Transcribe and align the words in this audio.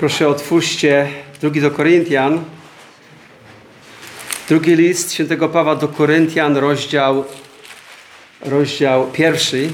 Proszę 0.00 0.28
otwórzcie 0.28 1.08
drugi 1.40 1.60
do 1.60 1.70
Koryntian. 1.70 2.44
Drugi 4.48 4.76
list 4.76 5.12
świętego 5.12 5.48
Pawła 5.48 5.76
do 5.76 5.88
Koryntian, 5.88 6.56
rozdział, 6.56 7.24
rozdział 8.40 9.06
pierwszy. 9.06 9.70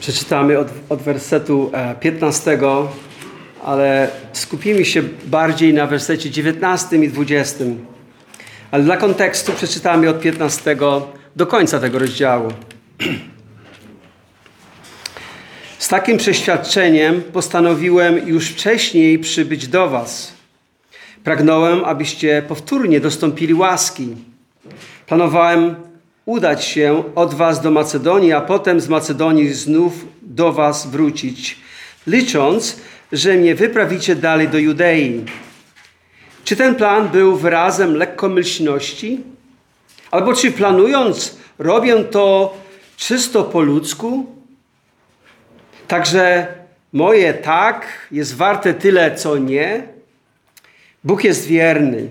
Przeczytamy 0.00 0.58
od, 0.58 0.68
od 0.88 1.02
wersetu 1.02 1.72
15, 2.00 2.58
ale 3.64 4.10
skupimy 4.50 4.84
się 4.84 5.02
bardziej 5.26 5.74
na 5.74 5.86
wersecie 5.86 6.30
19 6.30 6.96
i 6.96 7.08
20. 7.08 7.64
Ale 8.70 8.84
dla 8.84 8.96
kontekstu 8.96 9.52
przeczytamy 9.52 10.08
od 10.08 10.20
15 10.20 10.76
do 11.36 11.46
końca 11.46 11.80
tego 11.80 11.98
rozdziału. 11.98 12.52
Z 15.78 15.88
takim 15.88 16.18
przeświadczeniem 16.18 17.22
postanowiłem 17.22 18.28
już 18.28 18.48
wcześniej 18.48 19.18
przybyć 19.18 19.68
do 19.68 19.88
Was. 19.88 20.32
Pragnąłem, 21.24 21.84
abyście 21.84 22.42
powtórnie 22.48 23.00
dostąpili 23.00 23.54
łaski. 23.54 24.16
Planowałem 25.06 25.74
udać 26.24 26.64
się 26.64 27.02
od 27.14 27.34
Was 27.34 27.60
do 27.60 27.70
Macedonii, 27.70 28.32
a 28.32 28.40
potem 28.40 28.80
z 28.80 28.88
Macedonii 28.88 29.54
znów 29.54 30.06
do 30.22 30.52
Was 30.52 30.86
wrócić, 30.86 31.58
licząc, 32.06 32.76
że 33.12 33.34
mnie 33.34 33.54
wyprawicie 33.54 34.16
dalej 34.16 34.48
do 34.48 34.58
Judei. 34.58 35.24
Czy 36.44 36.56
ten 36.56 36.74
plan 36.74 37.08
był 37.08 37.36
wyrazem 37.36 37.96
lekkomyślności? 37.96 39.20
Albo 40.10 40.34
czy 40.34 40.52
planując, 40.52 41.36
robię 41.58 42.04
to 42.04 42.56
czysto 42.96 43.44
po 43.44 43.60
ludzku? 43.60 44.26
Także 45.88 46.46
moje 46.92 47.34
tak 47.34 47.86
jest 48.12 48.36
warte 48.36 48.74
tyle, 48.74 49.14
co 49.14 49.38
nie? 49.38 49.82
Bóg 51.04 51.24
jest 51.24 51.46
wierny. 51.46 52.08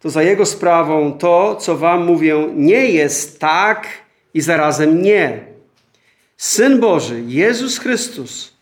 To 0.00 0.10
za 0.10 0.22
Jego 0.22 0.46
sprawą 0.46 1.12
to, 1.18 1.56
co 1.56 1.76
Wam 1.76 2.04
mówię, 2.04 2.48
nie 2.54 2.86
jest 2.86 3.40
tak 3.40 3.86
i 4.34 4.40
zarazem 4.40 5.02
nie. 5.02 5.40
Syn 6.36 6.80
Boży, 6.80 7.22
Jezus 7.26 7.78
Chrystus, 7.78 8.52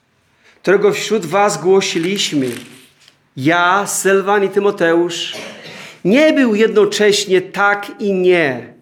którego 0.62 0.92
wśród 0.92 1.26
Was 1.26 1.60
głosiliśmy, 1.60 2.46
ja, 3.36 3.86
Sylwan 3.86 4.44
i 4.44 4.48
Tymoteusz, 4.48 5.36
nie 6.04 6.32
był 6.32 6.54
jednocześnie 6.54 7.40
tak 7.42 8.00
i 8.00 8.12
nie. 8.12 8.74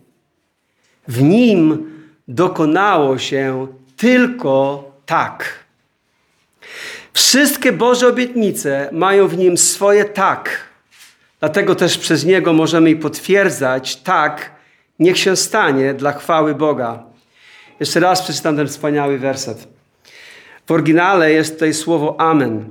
W 1.09 1.23
nim 1.23 1.91
dokonało 2.29 3.19
się 3.19 3.67
tylko 3.97 4.85
tak. 5.07 5.65
Wszystkie 7.13 7.73
Boże 7.73 8.09
obietnice 8.09 8.89
mają 8.93 9.29
w 9.29 9.39
nim 9.39 9.59
swoje 9.59 10.05
tak. 10.05 10.69
Dlatego 11.41 11.75
też 11.75 11.99
przez 11.99 12.25
niego 12.25 12.53
możemy 12.53 12.97
potwierdzać 12.97 13.97
tak, 13.97 14.51
niech 14.99 15.19
się 15.19 15.37
stanie 15.37 15.95
dla 15.95 16.13
chwały 16.13 16.55
Boga. 16.55 17.03
Jeszcze 17.81 18.01
raz 18.01 18.23
przeczytam 18.23 18.57
ten 18.57 18.69
wspaniały 18.69 19.19
werset. 19.19 19.78
W 20.69 20.73
oryginale 20.73 21.33
jest 21.33 21.53
tutaj 21.53 21.75
słowo 21.75 22.21
Amen. 22.21 22.71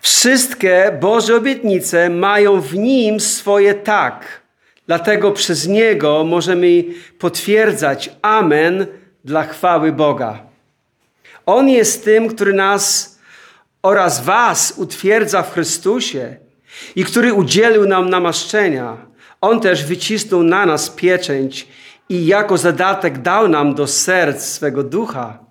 Wszystkie 0.00 0.98
Boże 1.00 1.36
obietnice 1.36 2.10
mają 2.10 2.60
w 2.60 2.74
nim 2.74 3.20
swoje 3.20 3.74
tak. 3.74 4.40
Dlatego 4.86 5.32
przez 5.32 5.68
niego 5.68 6.24
możemy 6.24 6.84
potwierdzać 7.18 8.10
Amen 8.22 8.86
dla 9.24 9.44
chwały 9.44 9.92
Boga. 9.92 10.38
On 11.46 11.68
jest 11.68 12.04
tym, 12.04 12.28
który 12.28 12.52
nas 12.54 13.18
oraz 13.82 14.24
Was 14.24 14.74
utwierdza 14.76 15.42
w 15.42 15.52
Chrystusie 15.52 16.36
i 16.96 17.04
który 17.04 17.34
udzielił 17.34 17.88
nam 17.88 18.10
namaszczenia. 18.10 18.96
On 19.40 19.60
też 19.60 19.84
wycisnął 19.84 20.42
na 20.42 20.66
nas 20.66 20.90
pieczęć 20.90 21.68
i 22.08 22.26
jako 22.26 22.58
zadatek 22.58 23.18
dał 23.18 23.48
nam 23.48 23.74
do 23.74 23.86
serc 23.86 24.42
swego 24.42 24.82
ducha. 24.82 25.45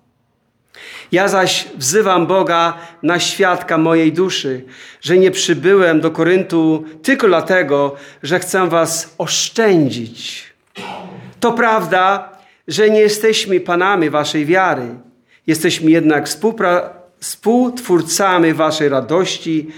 Ja 1.12 1.28
zaś 1.28 1.68
wzywam 1.76 2.26
Boga 2.26 2.78
na 3.02 3.20
świadka 3.20 3.78
mojej 3.78 4.12
duszy, 4.12 4.64
że 5.00 5.18
nie 5.18 5.30
przybyłem 5.30 6.00
do 6.00 6.10
Koryntu 6.10 6.84
tylko 7.02 7.26
dlatego, 7.26 7.96
że 8.22 8.38
chcę 8.38 8.68
was 8.68 9.14
oszczędzić. 9.18 10.44
To 11.40 11.52
prawda, 11.52 12.32
że 12.68 12.90
nie 12.90 13.00
jesteśmy 13.00 13.60
panami 13.60 14.10
waszej 14.10 14.46
wiary. 14.46 14.88
Jesteśmy 15.46 15.90
jednak 15.90 16.28
współtwórcami 17.20 18.52
waszej 18.52 18.88
radości, 18.88 19.68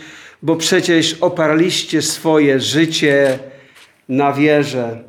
bo 0.42 0.56
przecież 0.56 1.16
oparliście 1.20 2.02
swoje 2.02 2.60
życie 2.60 3.38
na 4.08 4.32
wierze. 4.32 5.04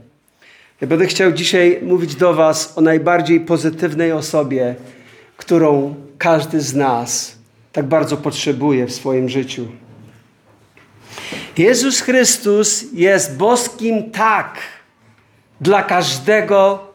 Ja 0.82 0.88
będę 0.88 1.08
chciał 1.08 1.32
dzisiaj 1.32 1.80
mówić 1.82 2.16
do 2.16 2.34
Was 2.34 2.78
o 2.78 2.82
najbardziej 2.82 3.40
pozytywnej 3.40 4.12
osobie, 4.12 4.76
którą 5.40 5.96
każdy 6.18 6.62
z 6.62 6.76
nas 6.76 7.36
tak 7.72 7.86
bardzo 7.86 8.18
potrzebuje 8.18 8.88
w 8.88 8.94
swoim 8.94 9.30
życiu. 9.30 9.68
Jezus 11.58 12.02
Chrystus 12.02 12.86
jest 12.94 13.38
boskim 13.38 14.12
tak 14.12 14.60
dla 15.62 15.84
każdego 15.84 16.88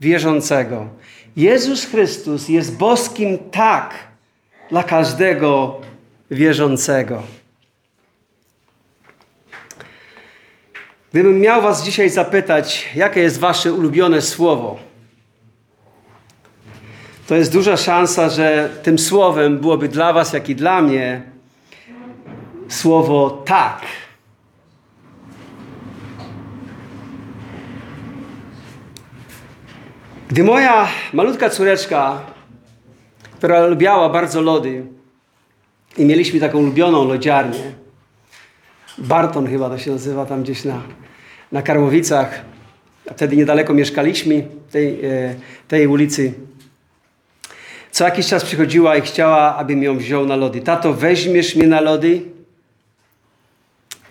wierzącego. 0.00 0.86
Jezus 1.36 1.84
Chrystus 1.84 2.48
jest 2.48 2.76
boskim 2.76 3.38
tak 3.50 3.94
dla 4.70 4.82
każdego 4.82 5.80
wierzącego. 6.30 7.22
Gdybym 11.12 11.40
miał 11.40 11.62
Was 11.62 11.84
dzisiaj 11.84 12.10
zapytać, 12.10 12.88
jakie 12.94 13.20
jest 13.20 13.38
Wasze 13.38 13.72
ulubione 13.72 14.22
słowo, 14.22 14.78
to 17.26 17.34
jest 17.34 17.52
duża 17.52 17.76
szansa, 17.76 18.28
że 18.28 18.70
tym 18.82 18.98
słowem 18.98 19.58
byłoby 19.58 19.88
dla 19.88 20.12
Was, 20.12 20.32
jak 20.32 20.48
i 20.48 20.54
dla 20.54 20.82
mnie, 20.82 21.22
słowo 22.68 23.42
tak. 23.44 23.80
Gdy 30.28 30.44
moja 30.44 30.88
malutka 31.12 31.50
córeczka, 31.50 32.20
która 33.38 33.66
lubiała 33.66 34.08
bardzo 34.08 34.40
lody, 34.40 34.86
i 35.98 36.04
mieliśmy 36.04 36.40
taką 36.40 36.58
ulubioną 36.58 37.08
lodziarnię, 37.08 37.72
Barton 38.98 39.46
chyba 39.46 39.70
to 39.70 39.78
się 39.78 39.90
nazywa, 39.90 40.26
tam 40.26 40.42
gdzieś 40.42 40.64
na, 40.64 40.82
na 41.52 41.62
Karłowicach. 41.62 42.44
Wtedy 43.16 43.36
niedaleko 43.36 43.74
mieszkaliśmy 43.74 44.46
tej, 44.70 45.04
e, 45.04 45.34
tej 45.68 45.86
ulicy. 45.86 46.32
Co 47.94 48.04
jakiś 48.04 48.26
czas 48.26 48.44
przychodziła 48.44 48.96
i 48.96 49.00
chciała, 49.00 49.56
abym 49.56 49.82
ją 49.82 49.98
wziął 49.98 50.26
na 50.26 50.36
lody. 50.36 50.60
Tato, 50.60 50.94
weźmiesz 50.94 51.56
mnie 51.56 51.66
na 51.66 51.80
lody? 51.80 52.22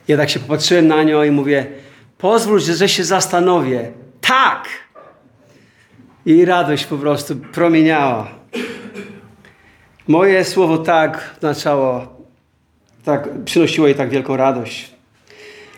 Ja 0.07 0.17
tak 0.17 0.29
się 0.29 0.39
popatrzyłem 0.39 0.87
na 0.87 1.03
nią 1.03 1.23
i 1.23 1.31
mówię, 1.31 1.65
pozwól, 2.17 2.59
że 2.59 2.89
się 2.89 3.03
zastanowię. 3.03 3.91
Tak! 4.21 4.69
Jej 6.25 6.45
radość 6.45 6.85
po 6.85 6.97
prostu 6.97 7.35
promieniała. 7.35 8.27
Moje 10.07 10.45
słowo 10.45 10.77
tak 10.77 11.35
oznaczało, 11.37 12.17
tak, 13.05 13.29
przynosiło 13.45 13.87
jej 13.87 13.95
tak 13.95 14.09
wielką 14.09 14.37
radość. 14.37 14.91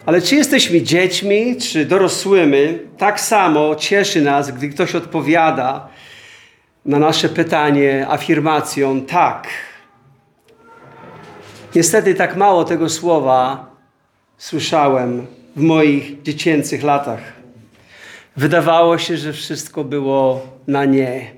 Ale 0.05 0.21
czy 0.21 0.35
jesteśmy 0.35 0.81
dziećmi, 0.81 1.57
czy 1.57 1.85
dorosłymi, 1.85 2.79
tak 2.97 3.19
samo 3.19 3.75
cieszy 3.75 4.21
nas, 4.21 4.51
gdy 4.51 4.69
ktoś 4.69 4.95
odpowiada 4.95 5.95
na 6.85 6.99
nasze 6.99 7.29
pytanie 7.29 8.05
afirmacją 8.09 9.01
tak. 9.01 9.47
Niestety 11.75 12.15
tak 12.15 12.35
mało 12.35 12.63
tego 12.63 12.89
słowa 12.89 13.71
słyszałem 14.37 15.27
w 15.55 15.61
moich 15.61 16.21
dziecięcych 16.21 16.83
latach. 16.83 17.19
Wydawało 18.37 18.97
się, 18.97 19.17
że 19.17 19.33
wszystko 19.33 19.83
było 19.83 20.47
na 20.67 20.85
nie. 20.85 21.31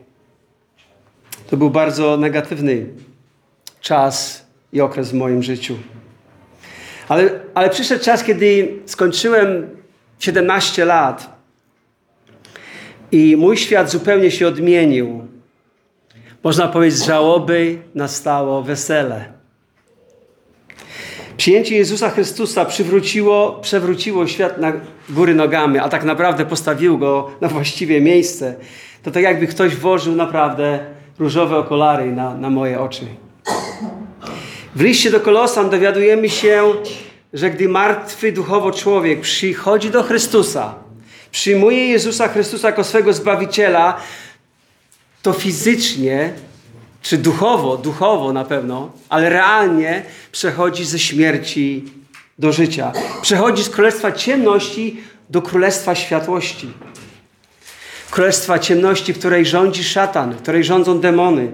To 1.50 1.58
był 1.58 1.70
bardzo 1.70 2.18
negatywny 2.18 2.86
czas 3.82 4.46
i 4.74 4.82
okres 4.82 5.12
w 5.12 5.14
moim 5.14 5.44
życiu. 5.44 5.78
Ale, 7.08 7.30
ale 7.54 7.70
przyszedł 7.70 8.04
czas, 8.04 8.24
kiedy 8.24 8.80
skończyłem 8.86 9.70
17 10.20 10.86
lat 10.86 11.38
i 13.12 13.36
mój 13.38 13.58
świat 13.58 13.90
zupełnie 13.90 14.32
się 14.32 14.48
odmienił. 14.48 15.28
Można 16.44 16.68
powiedzieć, 16.68 17.06
żałoby 17.06 17.78
nastało 17.96 18.62
wesele. 18.64 19.26
Przyjęcie 21.38 21.76
Jezusa 21.76 22.10
Chrystusa 22.10 22.66
przywróciło, 22.66 23.60
przewróciło 23.62 24.28
świat 24.28 24.58
na 24.58 24.74
góry 25.10 25.36
nogami, 25.36 25.80
a 25.80 25.90
tak 25.90 26.04
naprawdę 26.04 26.46
postawił 26.46 26.98
go 26.98 27.32
na 27.42 27.48
właściwe 27.48 28.02
miejsce. 28.02 28.56
To 29.04 29.12
tak 29.12 29.24
jakby 29.24 29.48
ktoś 29.48 29.76
włożył 29.76 30.16
naprawdę 30.16 30.80
różowe 31.20 31.58
okulary 31.58 32.12
na, 32.12 32.34
na 32.34 32.50
moje 32.50 32.80
oczy. 32.80 33.06
W 34.76 34.82
liście 34.82 35.12
do 35.12 35.20
Kolosan 35.20 35.70
dowiadujemy 35.70 36.30
się, 36.30 36.64
że 37.34 37.50
gdy 37.50 37.70
martwy 37.70 38.32
duchowo 38.32 38.72
człowiek 38.72 39.22
przychodzi 39.22 39.90
do 39.90 40.04
Chrystusa, 40.04 40.76
przyjmuje 41.32 41.88
Jezusa 41.88 42.28
Chrystusa 42.28 42.68
jako 42.68 42.84
swego 42.84 43.14
Zbawiciela, 43.14 43.98
to 45.22 45.34
fizycznie, 45.34 46.34
czy 47.02 47.18
duchowo, 47.18 47.78
duchowo 47.78 48.34
na 48.34 48.46
pewno, 48.46 48.92
ale 49.10 49.30
realnie 49.30 50.04
przechodzi 50.32 50.86
ze 50.86 51.00
śmierci 51.00 51.86
do 52.40 52.52
życia. 52.52 52.92
Przechodzi 53.22 53.64
z 53.64 53.70
królestwa 53.70 54.12
ciemności 54.12 55.02
do 55.30 55.42
królestwa 55.42 55.96
światłości. 55.96 56.70
Królestwa 58.12 58.60
ciemności, 58.60 59.14
w 59.14 59.20
której 59.20 59.46
rządzi 59.46 59.84
szatan, 59.84 60.34
w 60.34 60.42
której 60.42 60.64
rządzą 60.64 61.00
demony, 61.00 61.52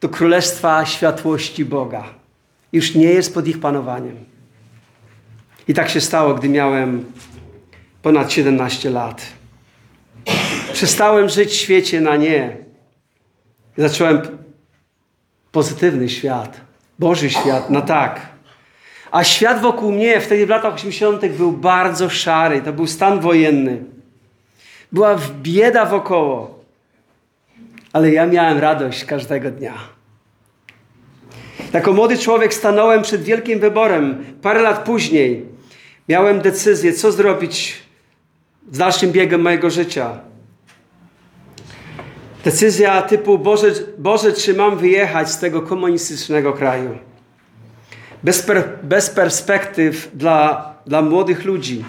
do 0.00 0.08
królestwa 0.08 0.86
światłości 0.86 1.64
Boga. 1.64 2.04
Już 2.72 2.94
nie 2.94 3.06
jest 3.06 3.34
pod 3.34 3.48
ich 3.48 3.60
panowaniem. 3.60 4.16
I 5.68 5.74
tak 5.74 5.90
się 5.90 6.00
stało, 6.00 6.34
gdy 6.34 6.48
miałem 6.48 7.04
ponad 8.02 8.32
17 8.32 8.90
lat. 8.90 9.22
Przestałem 10.72 11.28
żyć 11.28 11.50
w 11.52 11.56
świecie 11.56 12.00
na 12.00 12.16
nie. 12.16 12.63
Zacząłem 13.76 14.20
pozytywny 15.52 16.08
świat, 16.08 16.60
Boży 16.98 17.30
świat 17.30 17.70
na 17.70 17.82
tak. 17.82 18.20
A 19.10 19.24
świat 19.24 19.60
wokół 19.60 19.92
mnie 19.92 20.20
wtedy 20.20 20.46
w 20.46 20.48
latach 20.48 20.74
80. 20.74 21.26
był 21.26 21.52
bardzo 21.52 22.10
szary. 22.10 22.62
To 22.62 22.72
był 22.72 22.86
stan 22.86 23.20
wojenny. 23.20 23.84
Była 24.92 25.16
bieda 25.42 25.86
wokoło. 25.86 26.64
Ale 27.92 28.10
ja 28.10 28.26
miałem 28.26 28.58
radość 28.58 29.04
każdego 29.04 29.50
dnia. 29.50 29.74
Jako 31.72 31.92
młody 31.92 32.18
człowiek 32.18 32.54
stanąłem 32.54 33.02
przed 33.02 33.22
wielkim 33.22 33.60
wyborem. 33.60 34.24
Parę 34.42 34.62
lat 34.62 34.84
później 34.84 35.46
miałem 36.08 36.40
decyzję, 36.40 36.92
co 36.92 37.12
zrobić 37.12 37.82
z 38.72 38.78
dalszym 38.78 39.12
biegiem 39.12 39.40
mojego 39.40 39.70
życia. 39.70 40.18
Decyzja 42.44 43.02
typu 43.02 43.38
Boże, 43.38 43.72
Boże, 43.98 44.32
czy 44.32 44.54
mam 44.54 44.78
wyjechać 44.78 45.30
z 45.30 45.38
tego 45.38 45.62
komunistycznego 45.62 46.52
kraju? 46.52 46.98
Bez, 48.22 48.42
per, 48.42 48.78
bez 48.82 49.10
perspektyw 49.10 50.10
dla, 50.14 50.74
dla 50.86 51.02
młodych 51.02 51.44
ludzi. 51.44 51.84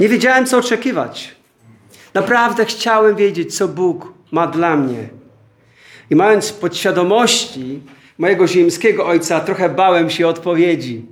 Nie 0.00 0.08
wiedziałem, 0.08 0.46
co 0.46 0.58
oczekiwać. 0.58 1.34
Naprawdę 2.14 2.64
chciałem 2.64 3.16
wiedzieć, 3.16 3.56
co 3.56 3.68
Bóg 3.68 4.12
ma 4.32 4.46
dla 4.46 4.76
mnie. 4.76 5.08
I 6.10 6.16
mając 6.16 6.52
podświadomości 6.52 7.80
mojego 8.18 8.46
ziemskiego 8.46 9.06
ojca, 9.06 9.40
trochę 9.40 9.68
bałem 9.68 10.10
się 10.10 10.28
odpowiedzi. 10.28 11.06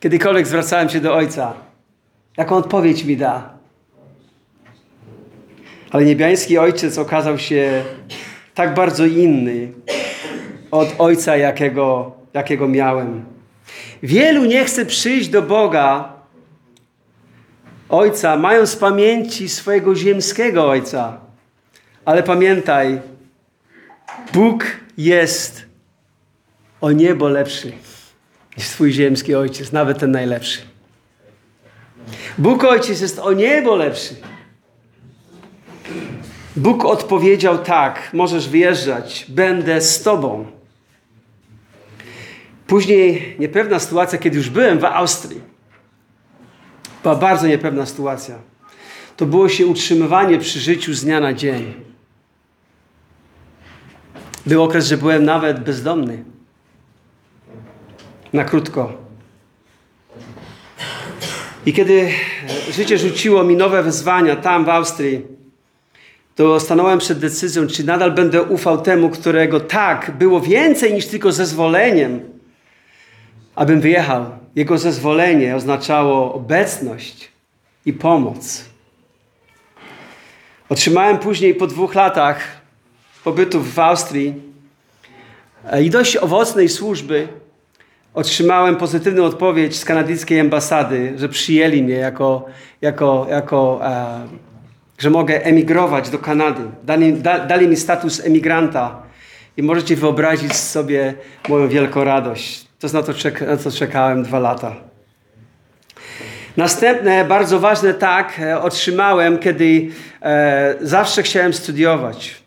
Kiedykolwiek 0.00 0.46
zwracałem 0.46 0.88
się 0.88 1.00
do 1.00 1.14
ojca. 1.14 1.54
Jaką 2.36 2.56
odpowiedź 2.56 3.04
mi 3.04 3.16
da? 3.16 3.55
Ale 5.96 6.04
niebiański 6.04 6.58
ojciec 6.58 6.98
okazał 6.98 7.38
się 7.38 7.84
tak 8.54 8.74
bardzo 8.74 9.06
inny 9.06 9.72
od 10.70 10.88
ojca, 10.98 11.36
jakiego, 11.36 12.12
jakiego 12.34 12.68
miałem. 12.68 13.24
Wielu 14.02 14.44
nie 14.44 14.64
chce 14.64 14.86
przyjść 14.86 15.28
do 15.28 15.42
Boga, 15.42 16.12
ojca, 17.88 18.36
mając 18.36 18.76
pamięci 18.76 19.48
swojego 19.48 19.94
ziemskiego 19.94 20.68
ojca. 20.68 21.20
Ale 22.04 22.22
pamiętaj, 22.22 23.00
Bóg 24.32 24.64
jest 24.98 25.62
o 26.80 26.92
niebo 26.92 27.28
lepszy 27.28 27.72
niż 28.56 28.68
twój 28.68 28.92
ziemski 28.92 29.34
ojciec, 29.34 29.72
nawet 29.72 29.98
ten 29.98 30.10
najlepszy. 30.10 30.60
Bóg 32.38 32.64
ojciec 32.64 33.00
jest 33.00 33.18
o 33.18 33.32
niebo 33.32 33.76
lepszy. 33.76 34.14
Bóg 36.56 36.84
odpowiedział 36.84 37.58
tak, 37.58 38.10
możesz 38.12 38.48
wyjeżdżać, 38.48 39.26
będę 39.28 39.80
z 39.80 40.02
tobą. 40.02 40.46
Później 42.66 43.36
niepewna 43.38 43.78
sytuacja, 43.78 44.18
kiedy 44.18 44.36
już 44.36 44.50
byłem 44.50 44.78
w 44.78 44.84
Austrii. 44.84 45.40
Była 47.02 47.14
bardzo 47.14 47.46
niepewna 47.46 47.86
sytuacja. 47.86 48.38
To 49.16 49.26
było 49.26 49.48
się 49.48 49.66
utrzymywanie 49.66 50.38
przy 50.38 50.60
życiu 50.60 50.94
z 50.94 51.04
dnia 51.04 51.20
na 51.20 51.34
dzień. 51.34 51.74
Był 54.46 54.62
okres, 54.62 54.86
że 54.86 54.96
byłem 54.96 55.24
nawet 55.24 55.60
bezdomny. 55.60 56.24
Na 58.32 58.44
krótko. 58.44 58.92
I 61.66 61.72
kiedy 61.72 62.10
życie 62.70 62.98
rzuciło 62.98 63.44
mi 63.44 63.56
nowe 63.56 63.82
wyzwania 63.82 64.36
tam 64.36 64.64
w 64.64 64.68
Austrii, 64.68 65.35
to 66.36 66.60
stanąłem 66.60 66.98
przed 66.98 67.18
decyzją, 67.18 67.66
czy 67.66 67.84
nadal 67.84 68.12
będę 68.12 68.42
ufał 68.42 68.82
temu, 68.82 69.10
którego 69.10 69.60
tak 69.60 70.10
było 70.18 70.40
więcej 70.40 70.94
niż 70.94 71.06
tylko 71.06 71.32
zezwoleniem, 71.32 72.20
abym 73.54 73.80
wyjechał. 73.80 74.26
Jego 74.54 74.78
zezwolenie 74.78 75.56
oznaczało 75.56 76.34
obecność 76.34 77.28
i 77.86 77.92
pomoc. 77.92 78.64
Otrzymałem 80.68 81.18
później 81.18 81.54
po 81.54 81.66
dwóch 81.66 81.94
latach 81.94 82.40
pobytu 83.24 83.60
w 83.60 83.78
Austrii 83.78 84.34
e, 85.70 85.82
i 85.82 85.90
dość 85.90 86.16
owocnej 86.16 86.68
służby 86.68 87.28
otrzymałem 88.14 88.76
pozytywną 88.76 89.24
odpowiedź 89.24 89.76
z 89.76 89.84
kanadyjskiej 89.84 90.40
ambasady, 90.40 91.12
że 91.16 91.28
przyjęli 91.28 91.82
mnie 91.82 91.94
jako, 91.94 92.46
jako, 92.80 93.26
jako 93.30 93.80
e, 93.82 94.20
że 94.98 95.10
mogę 95.10 95.44
emigrować 95.44 96.10
do 96.10 96.18
Kanady. 96.18 96.62
Dali, 96.84 97.12
da, 97.12 97.38
dali 97.38 97.68
mi 97.68 97.76
status 97.76 98.24
emigranta 98.24 99.02
i 99.56 99.62
możecie 99.62 99.96
wyobrazić 99.96 100.54
sobie 100.56 101.14
moją 101.48 101.68
wielką 101.68 102.04
radość. 102.04 102.66
To 102.78 102.88
na 102.88 103.02
to, 103.02 103.14
czek, 103.14 103.40
na 103.40 103.56
to 103.56 103.70
czekałem 103.70 104.22
dwa 104.22 104.38
lata. 104.38 104.76
Następne, 106.56 107.24
bardzo 107.24 107.60
ważne 107.60 107.94
tak, 107.94 108.40
e, 108.40 108.60
otrzymałem, 108.60 109.38
kiedy 109.38 109.88
e, 110.22 110.74
zawsze 110.80 111.22
chciałem 111.22 111.54
studiować, 111.54 112.42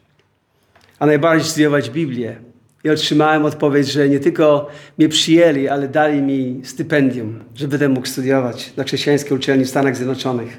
a 0.99 1.05
najbardziej 1.05 1.49
studiować 1.49 1.89
Biblię. 1.89 2.35
I 2.83 2.89
otrzymałem 2.89 3.45
odpowiedź, 3.45 3.87
że 3.87 4.09
nie 4.09 4.19
tylko 4.19 4.67
mnie 4.97 5.09
przyjęli, 5.09 5.67
ale 5.67 5.87
dali 5.87 6.21
mi 6.21 6.61
stypendium, 6.63 7.39
że 7.55 7.67
będę 7.67 7.89
mógł 7.89 8.07
studiować 8.07 8.73
na 8.77 8.83
chrześcijańskiej 8.83 9.37
uczelni 9.37 9.65
w 9.65 9.69
Stanach 9.69 9.95
Zjednoczonych. 9.95 10.57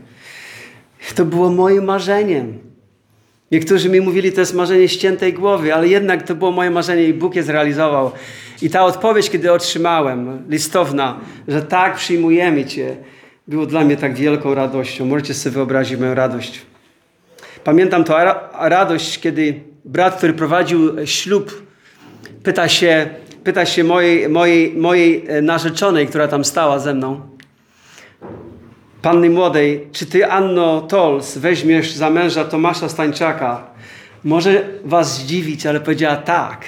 To 1.14 1.24
było 1.24 1.50
moim 1.50 1.84
marzeniem. 1.84 2.58
Niektórzy 3.50 3.88
mi 3.88 4.00
mówili, 4.00 4.32
to 4.32 4.40
jest 4.40 4.54
marzenie 4.54 4.88
ściętej 4.88 5.32
głowy, 5.32 5.74
ale 5.74 5.88
jednak 5.88 6.22
to 6.22 6.34
było 6.34 6.50
moje 6.50 6.70
marzenie 6.70 7.04
i 7.04 7.14
Bóg 7.14 7.34
je 7.34 7.42
zrealizował. 7.42 8.12
I 8.62 8.70
ta 8.70 8.84
odpowiedź, 8.84 9.30
kiedy 9.30 9.52
otrzymałem, 9.52 10.42
listowna, 10.48 11.20
że 11.48 11.62
tak 11.62 11.96
przyjmujemy 11.96 12.64
Cię, 12.64 12.96
było 13.48 13.66
dla 13.66 13.84
mnie 13.84 13.96
tak 13.96 14.14
wielką 14.14 14.54
radością. 14.54 15.06
Możecie 15.06 15.34
sobie 15.34 15.54
wyobrazić 15.54 15.98
moją 16.00 16.14
radość. 16.14 16.62
Pamiętam 17.64 18.04
to 18.04 18.16
radość, 18.52 19.20
kiedy 19.20 19.60
brat, 19.84 20.16
który 20.16 20.32
prowadził 20.32 21.06
ślub, 21.06 21.62
pyta 22.42 22.68
się, 22.68 23.08
pyta 23.44 23.66
się 23.66 23.84
mojej, 23.84 24.28
mojej, 24.28 24.76
mojej 24.76 25.24
narzeczonej, 25.42 26.06
która 26.06 26.28
tam 26.28 26.44
stała 26.44 26.78
ze 26.78 26.94
mną, 26.94 27.29
panny 29.02 29.30
młodej, 29.30 29.88
czy 29.92 30.06
ty, 30.06 30.30
Anno 30.30 30.80
Tols, 30.80 31.38
weźmiesz 31.38 31.92
za 31.92 32.10
męża 32.10 32.44
Tomasza 32.44 32.88
Stańczaka? 32.88 33.66
Może 34.24 34.68
was 34.84 35.18
zdziwić, 35.18 35.66
ale 35.66 35.80
powiedziała 35.80 36.16
tak. 36.16 36.64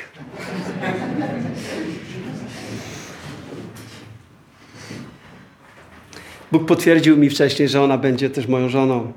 Bóg 6.53 6.67
potwierdził 6.67 7.17
mi 7.17 7.31
wcześniej, 7.31 7.69
że 7.69 7.83
ona 7.83 7.99
będzie 7.99 8.31
też 8.31 8.47
moją 8.47 8.69
żoną. 8.69 9.13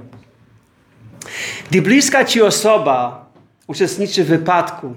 Gdy 1.69 1.81
bliska 1.81 2.25
ci 2.25 2.41
osoba 2.41 3.25
uczestniczy 3.67 4.23
w 4.23 4.27
wypadku 4.27 4.95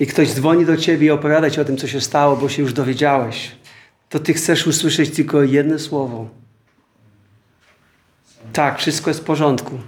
i 0.00 0.06
ktoś 0.06 0.32
dzwoni 0.32 0.66
do 0.66 0.76
ciebie 0.76 1.06
i 1.06 1.10
opowiada 1.10 1.50
ci 1.50 1.60
o 1.60 1.64
tym, 1.64 1.76
co 1.76 1.86
się 1.86 2.00
stało, 2.00 2.36
bo 2.36 2.48
się 2.48 2.62
już 2.62 2.72
dowiedziałeś, 2.72 3.50
to 4.08 4.18
ty 4.18 4.34
chcesz 4.34 4.66
usłyszeć 4.66 5.10
tylko 5.10 5.42
jedno 5.42 5.78
słowo. 5.78 6.28
Tak, 8.52 8.78
wszystko 8.78 9.10
jest 9.10 9.20
w 9.20 9.24
porządku. 9.24 9.78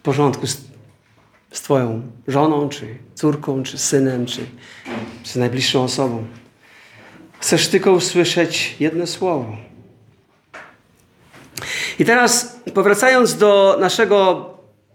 W 0.00 0.02
porządku. 0.02 0.46
z 1.50 1.60
Twoją 1.60 2.02
żoną, 2.28 2.68
czy 2.68 2.98
córką, 3.14 3.62
czy 3.62 3.78
synem, 3.78 4.26
czy, 4.26 4.46
czy 5.22 5.38
najbliższą 5.38 5.82
osobą. 5.82 6.24
Chcesz 7.40 7.68
tylko 7.68 7.92
usłyszeć 7.92 8.76
jedno 8.80 9.06
słowo. 9.06 9.56
I 11.98 12.04
teraz, 12.04 12.60
powracając 12.74 13.36
do 13.36 13.76
naszego 13.80 14.50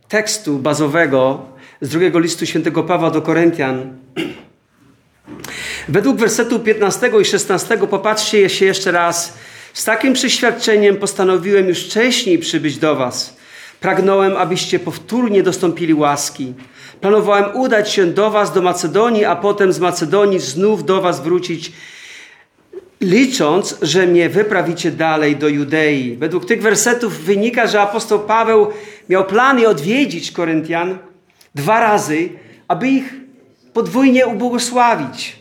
tekstu 0.07 0.59
bazowego 0.59 1.45
z 1.81 1.89
drugiego 1.89 2.19
listu 2.19 2.45
świętego 2.45 2.83
Pawła 2.83 3.11
do 3.11 3.21
Koryntian, 3.21 3.97
według 5.89 6.17
wersetu 6.17 6.59
15 6.59 7.11
i 7.21 7.25
16 7.25 7.77
popatrzcie 7.77 8.49
się 8.49 8.65
jeszcze 8.65 8.91
raz. 8.91 9.33
Z 9.73 9.83
takim 9.83 10.13
przeświadczeniem 10.13 10.97
postanowiłem 10.97 11.67
już 11.67 11.85
wcześniej 11.85 12.39
przybyć 12.39 12.77
do 12.77 12.95
Was. 12.95 13.37
Pragnąłem, 13.79 14.37
abyście 14.37 14.79
powtórnie 14.79 15.43
dostąpili 15.43 15.93
łaski. 15.93 16.53
Planowałem 17.01 17.55
udać 17.55 17.91
się 17.91 18.05
do 18.05 18.31
Was, 18.31 18.53
do 18.53 18.61
Macedonii, 18.61 19.25
a 19.25 19.35
potem 19.35 19.73
z 19.73 19.79
Macedonii 19.79 20.39
znów 20.39 20.85
do 20.85 21.01
Was 21.01 21.23
wrócić 21.23 21.71
licząc, 23.01 23.77
że 23.81 24.07
mnie 24.07 24.29
wyprawicie 24.29 24.91
dalej 24.91 25.35
do 25.35 25.47
Judei. 25.47 26.17
Według 26.17 26.45
tych 26.45 26.61
wersetów 26.61 27.17
wynika, 27.17 27.67
że 27.67 27.81
apostoł 27.81 28.19
Paweł 28.19 28.67
miał 29.09 29.25
plany 29.25 29.67
odwiedzić 29.67 30.31
Koryntian 30.31 30.97
dwa 31.55 31.79
razy, 31.79 32.29
aby 32.67 32.87
ich 32.87 33.13
podwójnie 33.73 34.27
ubłogosławić. 34.27 35.38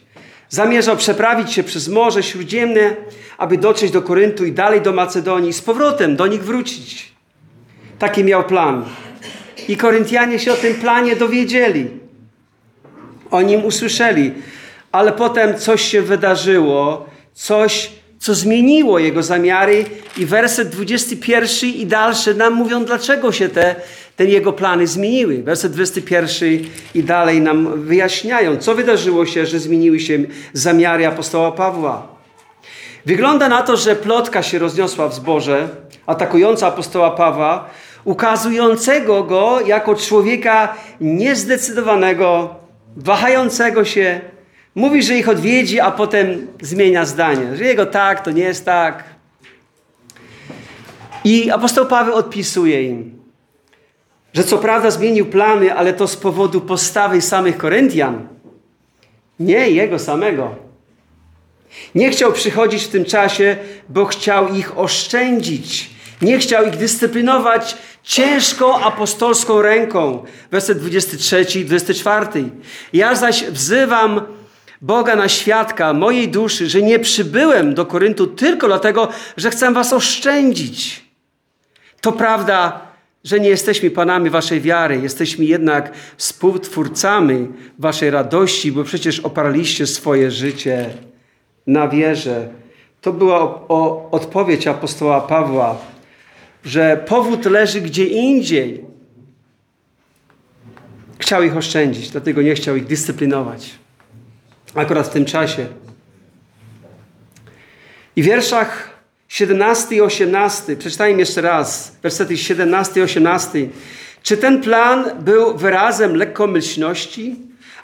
Zamierzał 0.48 0.96
przeprawić 0.96 1.52
się 1.52 1.62
przez 1.62 1.88
Morze 1.88 2.22
Śródziemne, 2.22 2.96
aby 3.38 3.58
dotrzeć 3.58 3.90
do 3.90 4.02
Koryntu 4.02 4.44
i 4.44 4.52
dalej 4.52 4.80
do 4.80 4.92
Macedonii, 4.92 5.52
z 5.52 5.62
powrotem 5.62 6.16
do 6.16 6.26
nich 6.26 6.44
wrócić. 6.44 7.12
Taki 7.98 8.24
miał 8.24 8.44
plan. 8.44 8.84
I 9.68 9.76
Koryntianie 9.76 10.38
się 10.38 10.52
o 10.52 10.56
tym 10.56 10.74
planie 10.74 11.16
dowiedzieli. 11.16 11.90
O 13.30 13.42
nim 13.42 13.64
usłyszeli. 13.64 14.32
Ale 14.92 15.12
potem 15.12 15.58
coś 15.58 15.82
się 15.82 16.02
wydarzyło, 16.02 17.06
coś, 17.32 17.90
co 18.18 18.34
zmieniło 18.34 18.98
jego 18.98 19.22
zamiary 19.22 19.84
i 20.16 20.26
werset 20.26 20.68
21 20.68 21.70
i 21.70 21.86
dalsze 21.86 22.34
nam 22.34 22.54
mówią, 22.54 22.84
dlaczego 22.84 23.32
się 23.32 23.48
te, 23.48 23.74
te 24.18 24.24
jego 24.24 24.52
plany 24.52 24.86
zmieniły. 24.86 25.42
Werset 25.42 25.72
21 25.72 26.48
i 26.94 27.02
dalej 27.04 27.40
nam 27.40 27.82
wyjaśniają, 27.82 28.56
co 28.56 28.74
wydarzyło 28.74 29.26
się, 29.26 29.46
że 29.46 29.58
zmieniły 29.58 30.00
się 30.00 30.18
zamiary 30.52 31.06
apostoła 31.06 31.52
Pawła. 31.52 32.06
Wygląda 33.06 33.48
na 33.48 33.62
to, 33.62 33.76
że 33.76 33.96
plotka 33.96 34.42
się 34.42 34.58
rozniosła 34.58 35.08
w 35.08 35.14
zborze, 35.14 35.68
atakująca 36.06 36.66
apostoła 36.66 37.10
Pawła, 37.10 37.68
ukazującego 38.04 39.24
go 39.24 39.60
jako 39.66 39.94
człowieka 39.94 40.74
niezdecydowanego, 41.00 42.54
wahającego 42.96 43.84
się, 43.84 44.20
Mówi, 44.74 45.02
że 45.02 45.14
ich 45.14 45.28
odwiedzi, 45.28 45.80
a 45.80 45.90
potem 45.90 46.46
zmienia 46.62 47.04
zdanie. 47.04 47.56
Że 47.56 47.64
jego 47.64 47.86
tak, 47.86 48.24
to 48.24 48.30
nie 48.30 48.42
jest 48.42 48.64
tak. 48.64 49.04
I 51.24 51.50
apostoł 51.50 51.86
Paweł 51.86 52.14
odpisuje 52.14 52.82
im, 52.82 53.17
że 54.38 54.44
co 54.44 54.58
prawda 54.58 54.90
zmienił 54.90 55.26
plany, 55.26 55.74
ale 55.74 55.92
to 55.92 56.08
z 56.08 56.16
powodu 56.16 56.60
postawy 56.60 57.20
samych 57.20 57.56
Koryntian. 57.56 58.28
Nie 59.40 59.70
jego 59.70 59.98
samego. 59.98 60.56
Nie 61.94 62.10
chciał 62.10 62.32
przychodzić 62.32 62.84
w 62.84 62.88
tym 62.88 63.04
czasie, 63.04 63.56
bo 63.88 64.04
chciał 64.04 64.54
ich 64.54 64.78
oszczędzić. 64.78 65.90
Nie 66.22 66.38
chciał 66.38 66.66
ich 66.66 66.76
dyscyplinować 66.76 67.76
ciężką 68.02 68.84
apostolską 68.84 69.62
ręką. 69.62 70.24
Werset 70.50 70.78
23 70.78 71.46
i 71.60 71.64
24. 71.64 72.26
Ja 72.92 73.14
zaś 73.14 73.44
wzywam 73.44 74.20
Boga 74.80 75.16
na 75.16 75.28
świadka 75.28 75.92
mojej 75.92 76.28
duszy, 76.28 76.68
że 76.68 76.82
nie 76.82 76.98
przybyłem 76.98 77.74
do 77.74 77.86
Koryntu 77.86 78.26
tylko 78.26 78.66
dlatego, 78.66 79.08
że 79.36 79.50
chcę 79.50 79.72
was 79.72 79.92
oszczędzić. 79.92 81.04
To 82.00 82.12
prawda, 82.12 82.87
że 83.24 83.40
nie 83.40 83.48
jesteśmy 83.48 83.90
panami 83.90 84.30
waszej 84.30 84.60
wiary, 84.60 85.00
jesteśmy 85.02 85.44
jednak 85.44 85.92
współtwórcami 86.16 87.48
waszej 87.78 88.10
radości, 88.10 88.72
bo 88.72 88.84
przecież 88.84 89.20
oparliście 89.20 89.86
swoje 89.86 90.30
życie 90.30 90.90
na 91.66 91.88
wierze. 91.88 92.48
To 93.00 93.12
była 93.12 93.40
o, 93.40 93.66
o, 93.68 94.10
odpowiedź 94.10 94.66
apostoła 94.66 95.20
Pawła, 95.20 95.78
że 96.64 97.04
powód 97.06 97.44
leży 97.44 97.80
gdzie 97.80 98.04
indziej. 98.04 98.84
Chciał 101.18 101.42
ich 101.42 101.56
oszczędzić, 101.56 102.10
dlatego 102.10 102.42
nie 102.42 102.54
chciał 102.54 102.76
ich 102.76 102.86
dyscyplinować 102.86 103.78
akurat 104.74 105.06
w 105.06 105.10
tym 105.10 105.24
czasie. 105.24 105.66
I 108.16 108.22
w 108.22 108.26
wierszach 108.26 108.97
17 109.28 109.96
i 109.96 110.00
18, 110.00 110.76
przeczytajmy 110.76 111.20
jeszcze 111.20 111.40
raz, 111.40 111.96
wersety 112.02 112.36
17 112.36 113.00
i 113.00 113.02
18. 113.02 113.68
Czy 114.22 114.36
ten 114.36 114.60
plan 114.60 115.04
był 115.20 115.56
wyrazem 115.56 116.16
lekkomyślności? 116.16 117.36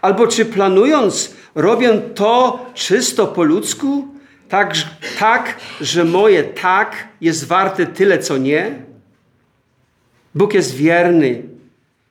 Albo 0.02 0.26
czy 0.26 0.44
planując, 0.44 1.34
robię 1.54 2.00
to 2.14 2.66
czysto 2.74 3.26
po 3.26 3.42
ludzku? 3.42 4.08
Tak, 4.48 4.74
tak, 5.18 5.56
że 5.80 6.04
moje 6.04 6.44
tak 6.44 7.08
jest 7.20 7.46
warte 7.46 7.86
tyle, 7.86 8.18
co 8.18 8.38
nie? 8.38 8.74
Bóg 10.34 10.54
jest 10.54 10.74
wierny. 10.74 11.42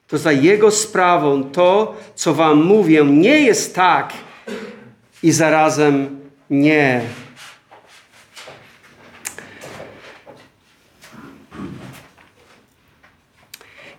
To 0.07 0.17
za 0.17 0.31
Jego 0.31 0.71
sprawą 0.71 1.43
to, 1.43 1.97
co 2.15 2.33
Wam 2.33 2.63
mówię, 2.63 3.03
nie 3.05 3.39
jest 3.39 3.75
tak, 3.75 4.13
i 5.23 5.31
zarazem 5.31 6.19
nie. 6.49 7.01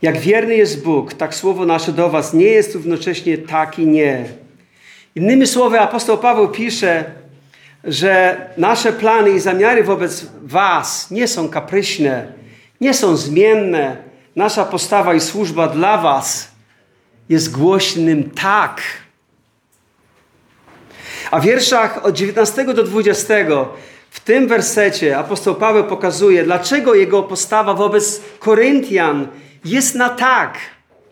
Jak 0.05 0.19
wierny 0.19 0.57
jest 0.57 0.83
Bóg, 0.83 1.15
tak 1.15 1.35
słowo 1.35 1.65
nasze 1.65 1.93
do 1.93 2.11
Was 2.11 2.35
nie 2.35 2.45
jest 2.45 2.75
równocześnie 2.75 3.39
tak 3.39 3.79
i 3.79 3.87
nie. 3.87 4.25
Innymi 5.15 5.47
słowy, 5.47 5.81
apostoł 5.81 6.19
Paweł 6.19 6.49
pisze, 6.49 7.05
że 7.85 8.37
nasze 8.57 8.93
plany 8.93 9.31
i 9.31 9.41
zamiary 9.41 9.85
wobec 9.85 10.27
Was 10.43 11.11
nie 11.11 11.29
są 11.29 11.49
kapryśne, 11.49 12.33
nie 12.81 12.95
są 12.95 13.17
zmienne. 13.17 13.97
Nasza 14.37 14.65
postawa 14.65 15.15
i 15.15 15.21
służba 15.21 15.69
dla 15.69 15.99
Was 15.99 16.49
jest 17.29 17.57
głośnym 17.57 18.31
tak 18.31 18.83
a 21.31 21.41
w 21.41 21.45
wierszach 21.45 22.05
od 22.05 22.15
19 22.15 22.65
do 22.65 22.83
20 22.83 23.35
w 24.11 24.21
tym 24.21 24.49
wersecie 24.49 25.19
apostoł 25.19 25.55
Paweł 25.55 25.85
pokazuje, 25.85 26.45
dlaczego 26.45 26.95
jego 26.95 27.23
postawa 27.23 27.75
wobec 27.75 28.21
Koryntian 28.39 29.29
jest 29.65 29.95
na 29.95 30.09
tak. 30.09 30.59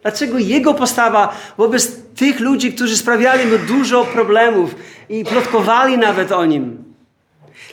Dlaczego 0.03 0.39
jego 0.39 0.75
postawa 0.75 1.37
wobec 1.59 1.97
tych 2.17 2.41
ludzi, 2.41 2.73
którzy 2.73 2.97
sprawiali 2.97 3.47
mu 3.47 3.59
dużo 3.59 4.05
problemów 4.05 4.75
i 5.09 5.25
plotkowali 5.25 5.99
nawet 5.99 6.33
o 6.33 6.47
nim. 6.47 6.85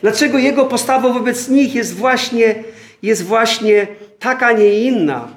Dlaczego 0.00 0.38
jego 0.38 0.66
postawa 0.66 1.12
wobec 1.12 1.48
nich 1.48 1.74
jest 1.74 1.94
właśnie, 1.94 2.64
jest 3.02 3.24
właśnie 3.24 3.86
taka, 4.18 4.46
a 4.46 4.52
nie 4.52 4.80
inna. 4.80 5.28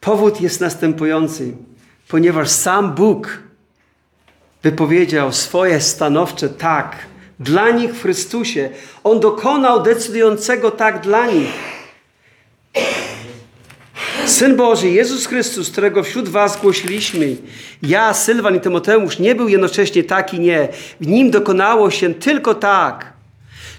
Powód 0.00 0.40
jest 0.40 0.60
następujący. 0.60 1.52
Ponieważ 2.08 2.48
sam 2.48 2.94
Bóg 2.94 3.38
wypowiedział 4.62 5.32
swoje 5.32 5.80
stanowcze 5.80 6.48
tak 6.48 6.96
dla 7.40 7.70
nich 7.70 7.94
w 7.94 8.02
Chrystusie. 8.02 8.70
On 9.04 9.20
dokonał 9.20 9.82
decydującego 9.82 10.70
tak 10.70 11.00
dla 11.00 11.26
nich. 11.26 11.50
Syn 14.30 14.56
Boży, 14.56 14.90
Jezus 14.90 15.26
Chrystus, 15.26 15.70
którego 15.70 16.02
wśród 16.02 16.28
was 16.28 16.60
głosiliśmy, 16.60 17.36
ja, 17.82 18.14
Sylwan 18.14 18.56
i 18.56 18.60
Tymoteusz, 18.60 19.18
nie 19.18 19.34
był 19.34 19.48
jednocześnie 19.48 20.04
tak 20.04 20.34
i 20.34 20.40
nie. 20.40 20.68
W 21.00 21.06
nim 21.06 21.30
dokonało 21.30 21.90
się 21.90 22.14
tylko 22.14 22.54
tak. 22.54 23.12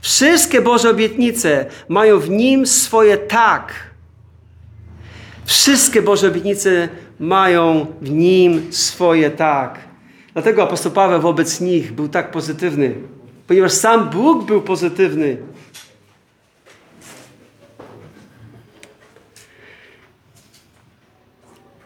Wszystkie 0.02 0.62
Boże 0.62 0.90
obietnice 0.90 1.66
mają 1.90 2.20
w 2.20 2.30
nim 2.30 2.68
swoje 2.68 3.18
tak. 3.18 3.74
Wszystkie 5.46 6.02
Boże 6.02 6.28
obietnice 6.28 6.90
mają 7.20 7.86
w 8.02 8.12
nim 8.12 8.74
swoje 8.74 9.30
tak. 9.30 9.80
Dlatego 10.34 10.64
apostoł 10.64 10.92
Paweł 10.92 11.22
wobec 11.22 11.62
nich 11.62 11.92
był 11.92 12.08
tak 12.08 12.32
pozytywny, 12.32 12.94
ponieważ 13.48 13.72
sam 13.72 14.10
Bóg 14.10 14.46
był 14.46 14.62
pozytywny. 14.62 15.38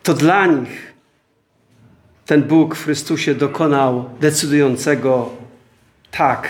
To 0.06 0.14
dla 0.14 0.46
nich 0.46 0.94
ten 2.26 2.44
Bóg 2.44 2.76
w 2.76 2.84
Chrystusie 2.84 3.36
dokonał 3.36 4.10
decydującego 4.20 5.30
tak. 6.12 6.50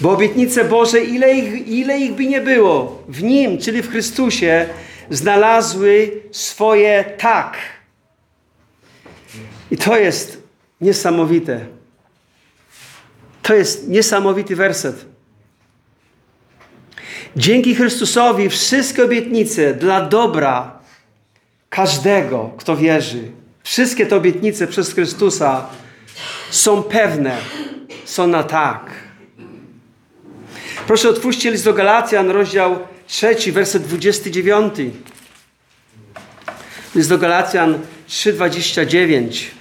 Bo 0.00 0.10
obietnice 0.10 0.64
Boże, 0.64 1.00
ile 1.00 1.34
ich, 1.34 1.68
ile 1.68 1.98
ich 1.98 2.12
by 2.12 2.26
nie 2.26 2.40
było, 2.40 3.02
w 3.08 3.22
Nim, 3.22 3.58
czyli 3.58 3.82
w 3.82 3.90
Chrystusie, 3.90 4.66
znalazły 5.10 6.22
swoje 6.32 7.04
tak. 7.18 7.56
I 9.70 9.76
to 9.76 9.96
jest 9.98 10.42
niesamowite. 10.80 11.66
To 13.42 13.54
jest 13.54 13.88
niesamowity 13.88 14.56
werset. 14.56 15.04
Dzięki 17.36 17.74
Chrystusowi 17.74 18.48
wszystkie 18.48 19.04
obietnice 19.04 19.74
dla 19.74 20.00
dobra 20.00 20.79
każdego, 21.70 22.50
kto 22.56 22.76
wierzy, 22.76 23.30
wszystkie 23.62 24.06
te 24.06 24.16
obietnice 24.16 24.66
przez 24.66 24.94
Chrystusa 24.94 25.66
są 26.50 26.82
pewne, 26.82 27.36
są 28.04 28.26
na 28.26 28.42
tak. 28.42 28.90
Proszę 30.86 31.08
otwórzcie 31.08 31.50
list 31.50 31.64
do 31.64 31.74
Galacjan, 31.74 32.30
rozdział 32.30 32.78
3, 33.06 33.52
werset 33.52 33.82
29. 33.82 34.74
List 36.94 37.08
do 37.08 37.18
Galacjan 37.18 37.78
3,29. 38.08 39.59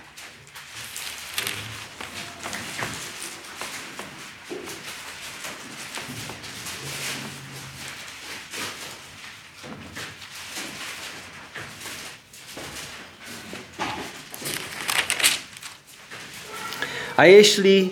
A 17.20 17.26
jeśli 17.26 17.90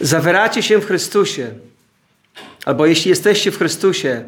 zawieracie 0.00 0.62
się 0.62 0.78
w 0.78 0.86
Chrystusie, 0.86 1.50
albo 2.64 2.86
jeśli 2.86 3.08
jesteście 3.08 3.50
w 3.50 3.58
Chrystusie, 3.58 4.24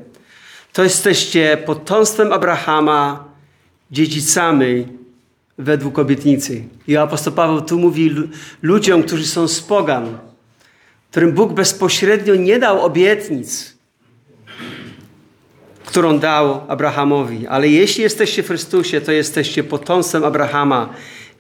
to 0.73 0.83
jesteście 0.83 1.57
potomstwem 1.66 2.33
Abrahama, 2.33 3.25
dziedzicami 3.90 4.87
według 5.59 5.99
obietnicy. 5.99 6.64
I 6.88 6.97
apostoł 6.97 7.33
Paweł 7.33 7.61
tu 7.61 7.78
mówi 7.78 8.14
ludziom, 8.62 9.02
którzy 9.02 9.26
są 9.26 9.49
z 9.49 9.61
pogan, 9.61 10.19
którym 11.11 11.33
Bóg 11.33 11.52
bezpośrednio 11.52 12.35
nie 12.35 12.59
dał 12.59 12.85
obietnic, 12.85 13.76
którą 15.90 16.18
dał 16.18 16.61
Abrahamowi. 16.68 17.47
Ale 17.47 17.68
jeśli 17.68 18.02
jesteście 18.02 18.42
w 18.42 18.47
Chrystusie, 18.47 19.00
to 19.00 19.12
jesteście 19.12 19.64
potomstwem 19.64 20.25
Abrahama, 20.25 20.88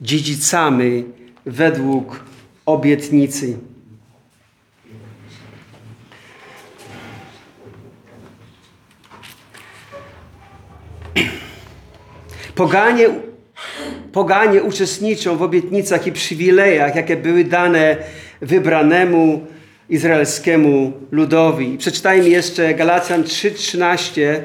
dziedzicami 0.00 1.04
według 1.46 2.24
obietnicy. 2.66 3.58
Poganie, 12.54 13.08
poganie 14.12 14.62
uczestniczą 14.62 15.36
w 15.36 15.42
obietnicach 15.42 16.06
i 16.06 16.12
przywilejach, 16.12 16.94
jakie 16.94 17.16
były 17.16 17.44
dane 17.44 17.96
wybranemu 18.40 19.46
izraelskiemu 19.90 20.92
ludowi. 21.10 21.78
Przeczytajmy 21.78 22.28
jeszcze 22.28 22.74
Galacjan 22.74 23.24
3, 23.24 23.50
13 23.50 24.42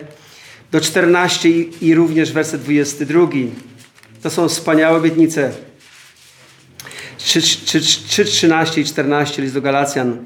do 0.72 0.82
14 0.82 1.50
i, 1.82 1.96
również 1.96 2.32
werset 2.32 2.62
22. 2.62 3.28
To 4.24 4.30
są 4.30 4.50
wspaniałe 4.50 4.98
obietnice. 4.98 5.52
3, 7.18 7.42
3, 7.42 7.82
3, 7.82 8.26
13 8.26 8.82
i 8.82 8.86
14 8.86 9.42
list 9.42 9.54
do 9.54 9.62
Galacjan. 9.62 10.26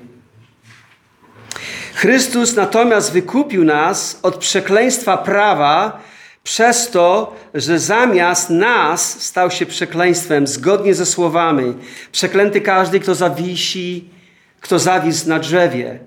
Chrystus 1.93 2.55
natomiast 2.55 3.11
wykupił 3.11 3.63
nas 3.63 4.19
od 4.21 4.37
przekleństwa 4.37 5.17
prawa 5.17 6.01
przez 6.43 6.89
to, 6.89 7.35
że 7.53 7.79
zamiast 7.79 8.49
nas 8.49 9.21
stał 9.21 9.51
się 9.51 9.65
przekleństwem 9.65 10.47
zgodnie 10.47 10.93
ze 10.93 11.05
słowami. 11.05 11.73
Przeklęty 12.11 12.61
każdy, 12.61 12.99
kto 12.99 13.15
zawisi 13.15 14.09
kto 14.61 14.79
zawisł 14.79 15.29
na 15.29 15.39
drzewie, 15.39 15.99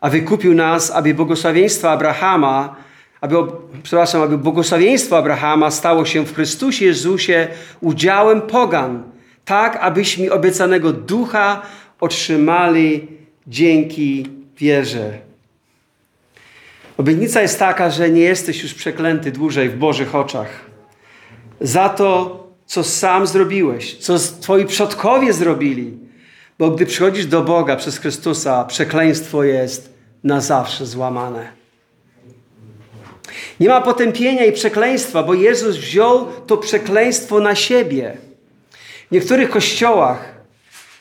a 0.00 0.10
wykupił 0.10 0.54
nas, 0.54 0.90
aby 0.90 1.14
błogosławieństwo 1.14 1.90
Abrahama, 1.90 2.76
aby, 3.20 3.36
przepraszam, 3.82 4.22
aby 4.22 4.38
błogosławieństwo 4.38 5.18
Abrahama 5.18 5.70
stało 5.70 6.04
się 6.04 6.26
w 6.26 6.34
Chrystusie 6.34 6.84
Jezusie 6.84 7.48
udziałem 7.80 8.42
pogan, 8.42 9.02
tak 9.44 9.76
abyśmy 9.76 10.32
obiecanego 10.32 10.92
ducha 10.92 11.62
otrzymali 12.00 13.08
dzięki 13.46 14.26
wierze. 14.58 15.18
Obietnica 16.96 17.42
jest 17.42 17.58
taka, 17.58 17.90
że 17.90 18.10
nie 18.10 18.20
jesteś 18.20 18.62
już 18.62 18.74
przeklęty 18.74 19.32
dłużej 19.32 19.68
w 19.68 19.76
Bożych 19.76 20.14
oczach. 20.14 20.48
Za 21.60 21.88
to, 21.88 22.40
co 22.66 22.84
sam 22.84 23.26
zrobiłeś, 23.26 23.96
co 23.96 24.18
twoi 24.18 24.66
przodkowie 24.66 25.32
zrobili, 25.32 25.98
bo 26.60 26.70
gdy 26.70 26.86
przychodzisz 26.86 27.26
do 27.26 27.42
Boga 27.42 27.76
przez 27.76 27.98
Chrystusa, 27.98 28.64
przekleństwo 28.64 29.44
jest 29.44 29.94
na 30.24 30.40
zawsze 30.40 30.86
złamane. 30.86 31.52
Nie 33.60 33.68
ma 33.68 33.80
potępienia 33.80 34.44
i 34.44 34.52
przekleństwa, 34.52 35.22
bo 35.22 35.34
Jezus 35.34 35.76
wziął 35.76 36.26
to 36.46 36.56
przekleństwo 36.56 37.40
na 37.40 37.54
siebie. 37.54 38.16
W 39.10 39.12
niektórych 39.12 39.50
kościołach 39.50 40.34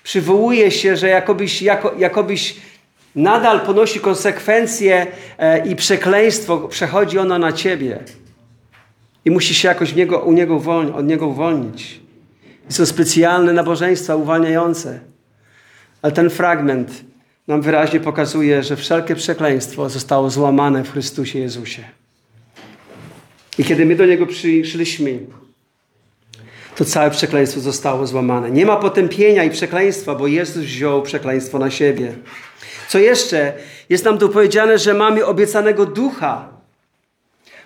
przywołuje 0.03 0.71
się, 0.71 0.97
że 0.97 1.07
jakobyś, 1.07 1.61
jako, 1.61 1.93
jakobyś 1.97 2.55
nadal 3.15 3.61
ponosi 3.61 3.99
konsekwencje 3.99 5.07
e, 5.37 5.67
i 5.67 5.75
przekleństwo, 5.75 6.57
przechodzi 6.57 7.19
ono 7.19 7.39
na 7.39 7.53
ciebie. 7.53 7.99
I 9.25 9.31
musisz 9.31 9.57
się 9.57 9.67
jakoś 9.67 9.95
niego, 9.95 10.19
u 10.19 10.31
niego 10.31 10.55
uwolni, 10.55 10.91
od 10.91 11.07
niego 11.07 11.27
uwolnić. 11.27 11.99
I 12.69 12.73
są 12.73 12.85
specjalne 12.85 13.53
nabożeństwa 13.53 14.15
uwalniające. 14.15 15.09
Ale 16.01 16.13
ten 16.13 16.29
fragment 16.29 17.03
nam 17.47 17.61
wyraźnie 17.61 17.99
pokazuje, 17.99 18.63
że 18.63 18.75
wszelkie 18.75 19.15
przekleństwo 19.15 19.89
zostało 19.89 20.29
złamane 20.29 20.83
w 20.83 20.91
Chrystusie 20.91 21.39
Jezusie. 21.39 21.83
I 23.57 23.63
kiedy 23.63 23.85
my 23.85 23.95
do 23.95 24.05
Niego 24.05 24.25
przyszliśmy, 24.25 25.19
to 26.75 26.85
całe 26.85 27.11
przekleństwo 27.11 27.59
zostało 27.59 28.07
złamane. 28.07 28.51
Nie 28.51 28.65
ma 28.65 28.75
potępienia 28.75 29.43
i 29.43 29.49
przekleństwa, 29.49 30.15
bo 30.15 30.27
Jezus 30.27 30.63
wziął 30.63 31.01
przekleństwo 31.01 31.59
na 31.59 31.71
siebie. 31.71 32.13
Co 32.87 32.99
jeszcze? 32.99 33.53
Jest 33.89 34.05
nam 34.05 34.17
tu 34.17 34.29
powiedziane, 34.29 34.77
że 34.77 34.93
mamy 34.93 35.25
obiecanego 35.25 35.85
ducha. 35.85 36.49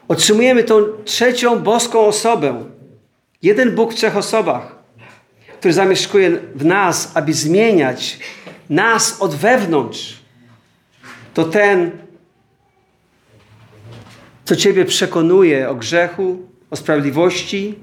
Otrzymujemy 0.08 0.64
tą 0.64 0.84
trzecią 1.06 1.60
boską 1.60 2.00
osobę. 2.00 2.64
Jeden 3.42 3.76
Bóg 3.76 3.92
w 3.94 3.96
trzech 3.96 4.18
osobach 4.18 4.83
który 5.64 5.74
zamieszkuje 5.74 6.40
w 6.56 6.66
nas, 6.66 7.12
aby 7.14 7.34
zmieniać 7.34 8.20
nas 8.70 9.22
od 9.22 9.36
wewnątrz, 9.36 10.20
to 11.34 11.46
ten, 11.46 11.92
co 14.46 14.56
Ciebie 14.56 14.86
przekonuje 14.86 15.70
o 15.70 15.76
grzechu, 15.76 16.48
o 16.70 16.76
sprawiedliwości 16.76 17.76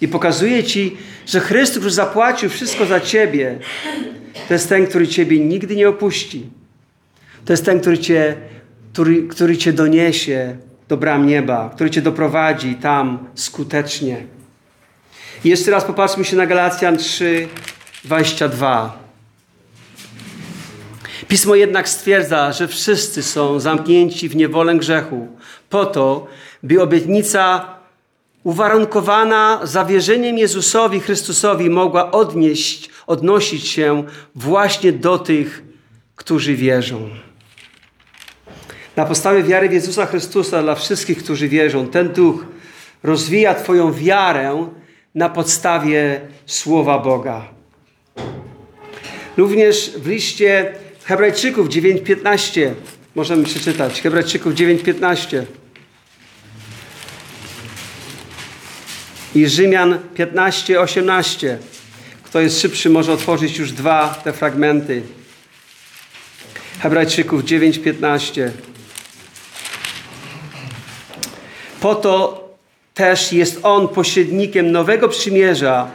i 0.00 0.08
pokazuje 0.08 0.64
Ci, 0.64 0.96
że 1.26 1.40
Chrystus, 1.40 1.78
który 1.78 1.90
zapłacił 1.90 2.50
wszystko 2.50 2.86
za 2.86 3.00
Ciebie, 3.00 3.58
to 4.48 4.54
jest 4.54 4.68
ten, 4.68 4.86
który 4.86 5.08
Ciebie 5.08 5.38
nigdy 5.40 5.76
nie 5.76 5.88
opuści. 5.88 6.50
To 7.44 7.52
jest 7.52 7.64
ten, 7.64 7.80
który 7.80 7.98
Cię, 7.98 8.36
który, 8.92 9.22
który 9.22 9.56
cię 9.56 9.72
doniesie 9.72 10.56
do 10.88 10.96
bram 10.96 11.26
nieba, 11.26 11.70
który 11.74 11.90
Cię 11.90 12.02
doprowadzi 12.02 12.74
tam 12.74 13.26
skutecznie. 13.34 14.41
Jeszcze 15.44 15.70
raz 15.70 15.84
popatrzmy 15.84 16.24
się 16.24 16.36
na 16.36 16.46
Galacjan 16.46 16.96
3, 16.96 17.48
22. 18.04 18.98
Pismo 21.28 21.54
jednak 21.54 21.88
stwierdza, 21.88 22.52
że 22.52 22.68
wszyscy 22.68 23.22
są 23.22 23.60
zamknięci 23.60 24.28
w 24.28 24.36
niewolę 24.36 24.74
grzechu, 24.74 25.28
po 25.70 25.86
to, 25.86 26.26
by 26.62 26.82
obietnica 26.82 27.74
uwarunkowana 28.44 29.60
zawierzeniem 29.62 30.38
Jezusowi 30.38 31.00
Chrystusowi 31.00 31.70
mogła 31.70 32.10
odnieść, 32.10 32.90
odnosić 33.06 33.68
się 33.68 34.04
właśnie 34.34 34.92
do 34.92 35.18
tych, 35.18 35.62
którzy 36.16 36.54
wierzą. 36.54 37.08
Na 38.96 39.04
podstawie 39.04 39.42
wiary 39.42 39.68
w 39.68 39.72
Jezusa 39.72 40.06
Chrystusa 40.06 40.62
dla 40.62 40.74
wszystkich, 40.74 41.24
którzy 41.24 41.48
wierzą, 41.48 41.86
ten 41.86 42.08
duch 42.08 42.44
rozwija 43.02 43.54
Twoją 43.54 43.92
wiarę 43.92 44.66
na 45.14 45.28
podstawie 45.28 46.20
Słowa 46.46 46.98
Boga. 46.98 47.48
Również 49.36 49.90
w 49.96 50.06
liście 50.06 50.74
Hebrajczyków 51.04 51.68
9:15 51.68 52.74
możemy 53.14 53.44
przeczytać. 53.44 54.02
Hebrajczyków 54.02 54.54
9:15. 54.54 55.44
I 59.34 59.48
Rzymian 59.48 59.98
15:18. 60.14 61.56
Kto 62.22 62.40
jest 62.40 62.60
szybszy, 62.60 62.90
może 62.90 63.12
otworzyć 63.12 63.58
już 63.58 63.72
dwa 63.72 64.20
te 64.24 64.32
fragmenty. 64.32 65.02
Hebrajczyków 66.80 67.42
9:15. 67.42 68.50
Po 71.80 71.94
to 71.94 72.41
też 73.02 73.32
jest 73.32 73.60
On 73.62 73.88
pośrednikiem 73.88 74.72
nowego 74.72 75.08
przymierza, 75.08 75.90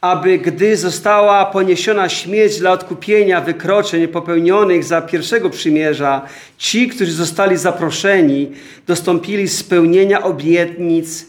aby 0.00 0.38
gdy 0.38 0.76
została 0.76 1.46
poniesiona 1.46 2.08
śmierć 2.08 2.58
dla 2.58 2.72
odkupienia 2.72 3.40
wykroczeń 3.40 4.08
popełnionych 4.08 4.84
za 4.84 5.02
pierwszego 5.02 5.50
przymierza, 5.50 6.22
ci, 6.58 6.88
którzy 6.88 7.12
zostali 7.12 7.56
zaproszeni, 7.56 8.52
dostąpili 8.86 9.48
spełnienia 9.48 10.22
obietnic 10.22 11.26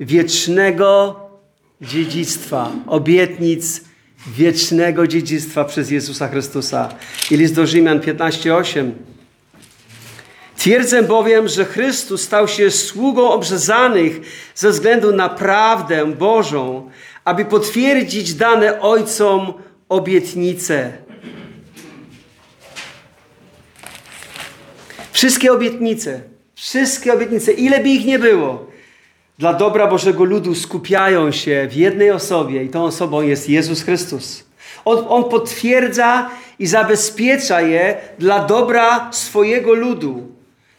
wiecznego 0.00 1.20
dziedzictwa. 1.80 2.72
Obietnic 2.86 3.80
wiecznego 4.36 5.06
dziedzictwa 5.06 5.64
przez 5.64 5.90
Jezusa 5.90 6.28
Chrystusa. 6.28 6.88
I 7.30 7.36
list 7.36 7.54
do 7.54 7.66
Rzymian 7.66 8.00
15:8. 8.00 8.90
Twierdzę 10.58 11.02
bowiem, 11.02 11.48
że 11.48 11.64
Chrystus 11.64 12.22
stał 12.22 12.48
się 12.48 12.70
sługą 12.70 13.30
obrzezanych 13.30 14.20
ze 14.54 14.70
względu 14.70 15.12
na 15.12 15.28
prawdę 15.28 16.06
Bożą, 16.06 16.90
aby 17.24 17.44
potwierdzić 17.44 18.34
dane 18.34 18.80
ojcom 18.80 19.52
obietnice. 19.88 20.92
Wszystkie 25.12 25.52
obietnice, 25.52 26.20
wszystkie 26.54 27.12
obietnice, 27.12 27.52
ile 27.52 27.80
by 27.80 27.88
ich 27.88 28.06
nie 28.06 28.18
było, 28.18 28.66
dla 29.38 29.54
dobra 29.54 29.86
Bożego 29.86 30.24
ludu 30.24 30.54
skupiają 30.54 31.32
się 31.32 31.68
w 31.70 31.74
jednej 31.74 32.10
osobie 32.10 32.64
i 32.64 32.68
tą 32.68 32.84
osobą 32.84 33.22
jest 33.22 33.48
Jezus 33.48 33.82
Chrystus. 33.82 34.44
On, 34.84 35.04
on 35.08 35.24
potwierdza 35.24 36.30
i 36.58 36.66
zabezpiecza 36.66 37.60
je 37.60 37.96
dla 38.18 38.44
dobra 38.44 39.12
swojego 39.12 39.74
ludu. 39.74 40.37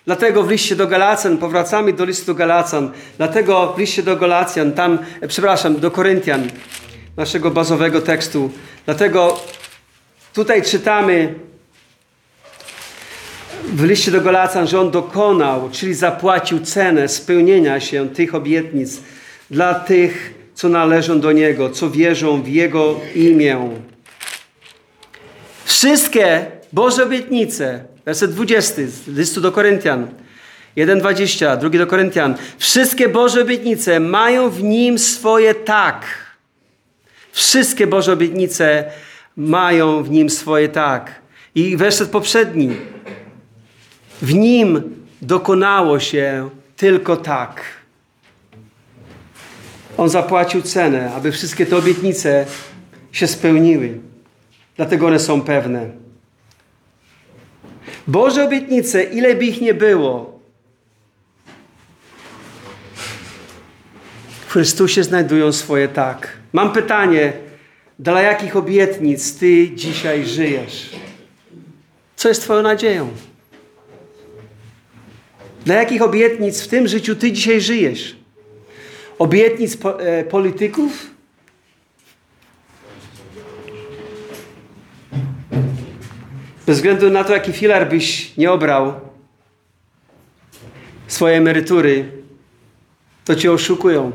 Dlatego 0.10 0.44
w 0.44 0.52
liście 0.52 0.76
do 0.76 0.88
Galacjan, 0.88 1.38
powracamy 1.38 1.94
do 1.94 2.06
listu 2.06 2.26
do 2.26 2.36
Galacjan, 2.36 2.92
dlatego 3.18 3.74
w 3.74 3.80
liście 3.80 4.04
do 4.04 4.16
Galacjan, 4.16 4.72
tam, 4.72 5.00
e, 5.22 5.28
przepraszam, 5.28 5.80
do 5.80 5.92
Koryntian, 5.92 6.48
naszego 7.18 7.52
bazowego 7.52 8.02
tekstu, 8.02 8.52
dlatego 8.86 9.40
tutaj 10.34 10.64
czytamy 10.64 11.36
w 13.64 13.84
liście 13.84 14.12
do 14.12 14.22
Galacjan, 14.22 14.68
że 14.68 14.80
On 14.82 14.92
dokonał, 14.92 15.70
czyli 15.72 15.94
zapłacił 15.94 16.60
cenę 16.60 17.08
spełnienia 17.08 17.80
się 17.80 18.10
tych 18.10 18.36
obietnic 18.36 19.02
dla 19.52 19.74
tych, 19.74 20.34
co 20.54 20.70
należą 20.70 21.20
do 21.20 21.32
Niego, 21.32 21.70
co 21.70 21.90
wierzą 21.90 22.42
w 22.42 22.48
Jego 22.48 23.00
imię. 23.16 23.70
Wszystkie 25.66 26.46
Boże 26.74 27.04
obietnice 27.04 27.84
Werset 28.10 28.32
20 28.32 28.88
z 28.88 29.08
listu 29.08 29.42
do 29.42 29.52
Koryntian. 29.52 30.08
1,20, 30.78 31.58
drugi 31.58 31.78
do 31.78 31.88
Koryntian. 31.88 32.36
Wszystkie 32.58 33.10
Boże 33.10 33.42
obietnice 33.42 34.00
mają 34.00 34.50
w 34.50 34.64
nim 34.64 35.00
swoje 35.00 35.56
tak. 35.56 36.06
Wszystkie 37.32 37.88
Boże 37.88 38.14
obietnice 38.14 38.92
mają 39.38 40.04
w 40.04 40.10
nim 40.10 40.30
swoje 40.30 40.70
tak. 40.70 41.22
I 41.56 41.78
werset 41.78 42.10
poprzedni. 42.10 42.70
W 44.22 44.34
nim 44.34 44.96
dokonało 45.22 46.00
się 46.00 46.50
tylko 46.78 47.18
tak. 47.18 47.62
On 49.98 50.10
zapłacił 50.10 50.62
cenę, 50.62 51.14
aby 51.14 51.32
wszystkie 51.32 51.66
te 51.66 51.78
obietnice 51.78 52.46
się 53.12 53.28
spełniły. 53.28 54.00
Dlatego 54.78 55.08
one 55.08 55.20
są 55.20 55.42
pewne. 55.42 56.09
Boże 58.10 58.46
obietnice, 58.46 59.04
ile 59.04 59.36
by 59.36 59.46
ich 59.46 59.62
nie 59.62 59.74
było, 59.74 60.40
w 64.48 64.52
Chrystusie 64.52 65.04
znajdują 65.04 65.52
swoje 65.52 65.88
tak. 65.88 66.38
Mam 66.54 66.74
pytanie, 66.74 67.34
dla 68.00 68.22
jakich 68.22 68.56
obietnic 68.56 69.40
Ty 69.40 69.72
dzisiaj 69.76 70.26
żyjesz? 70.26 70.90
Co 72.16 72.30
jest 72.30 72.42
Twoją 72.42 72.62
nadzieją? 72.62 73.10
Dla 75.66 75.76
jakich 75.76 76.02
obietnic 76.02 76.62
w 76.62 76.68
tym 76.68 76.88
życiu 76.88 77.16
Ty 77.16 77.32
dzisiaj 77.32 77.62
żyjesz? 77.62 78.16
Obietnic 79.20 79.78
po, 79.78 80.02
e, 80.02 80.24
polityków? 80.24 81.19
Bez 86.70 86.78
względu 86.78 87.10
na 87.10 87.24
to, 87.24 87.34
jaki 87.34 87.54
filar 87.54 87.90
byś 87.90 88.38
nie 88.38 88.52
obrał 88.52 88.94
swojej 91.08 91.38
emerytury, 91.38 92.12
to 93.26 93.36
cię 93.36 93.52
oszukują. 93.52 94.12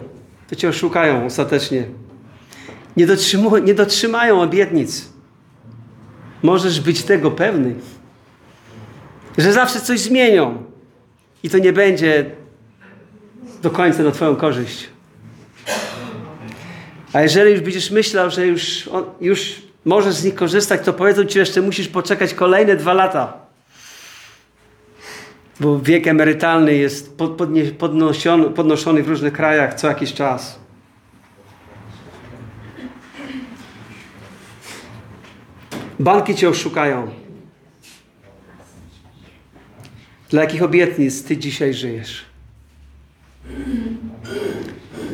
To 0.49 0.57
cię 0.57 0.69
oszukają 0.69 1.27
ostatecznie. 1.27 1.85
Nie, 2.97 3.07
nie 3.65 3.75
dotrzymają 3.75 4.43
obietnic. 4.43 5.09
Możesz 6.43 6.81
być 6.81 7.03
tego 7.03 7.31
pewny, 7.31 7.75
że 9.39 9.53
zawsze 9.53 9.81
coś 9.81 10.01
zmienią 10.01 10.65
i 11.43 11.51
to 11.51 11.59
nie 11.59 11.73
będzie 11.73 12.31
do 13.63 13.71
końca 13.71 14.03
na 14.03 14.11
Twoją 14.11 14.37
korzyść. 14.37 14.89
A 17.13 17.23
jeżeli 17.23 17.53
już 17.53 17.61
będziesz 17.61 17.91
myślał, 17.91 18.31
że 18.31 18.47
już, 18.47 18.91
już 19.21 19.63
możesz 19.85 20.15
z 20.15 20.25
nich 20.25 20.35
korzystać, 20.35 20.81
to 20.85 20.93
powiedzą 20.93 21.25
ci, 21.25 21.33
że 21.33 21.41
jeszcze 21.41 21.63
musisz 21.63 21.89
poczekać 21.89 22.35
kolejne 22.35 22.77
dwa 22.77 22.93
lata. 22.93 23.33
Bo 25.61 25.81
wiek 25.81 26.07
emerytalny 26.07 26.75
jest 26.75 27.19
podnoszony, 27.79 28.51
podnoszony 28.51 29.03
w 29.03 29.09
różnych 29.09 29.33
krajach 29.33 29.75
co 29.75 29.89
jakiś 29.89 30.15
czas. 30.15 30.59
Banki 36.01 36.35
cię 36.35 36.49
oszukają. 36.49 37.11
Dla 40.31 40.43
jakich 40.43 40.63
obietnic 40.63 41.25
ty 41.25 41.37
dzisiaj 41.37 41.75
żyjesz? 41.75 42.25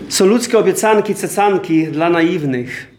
Są 0.09 0.27
ludzkie 0.27 0.59
obiecanki, 0.59 1.15
cecanki 1.15 1.87
dla 1.87 2.11
naiwnych 2.11 2.90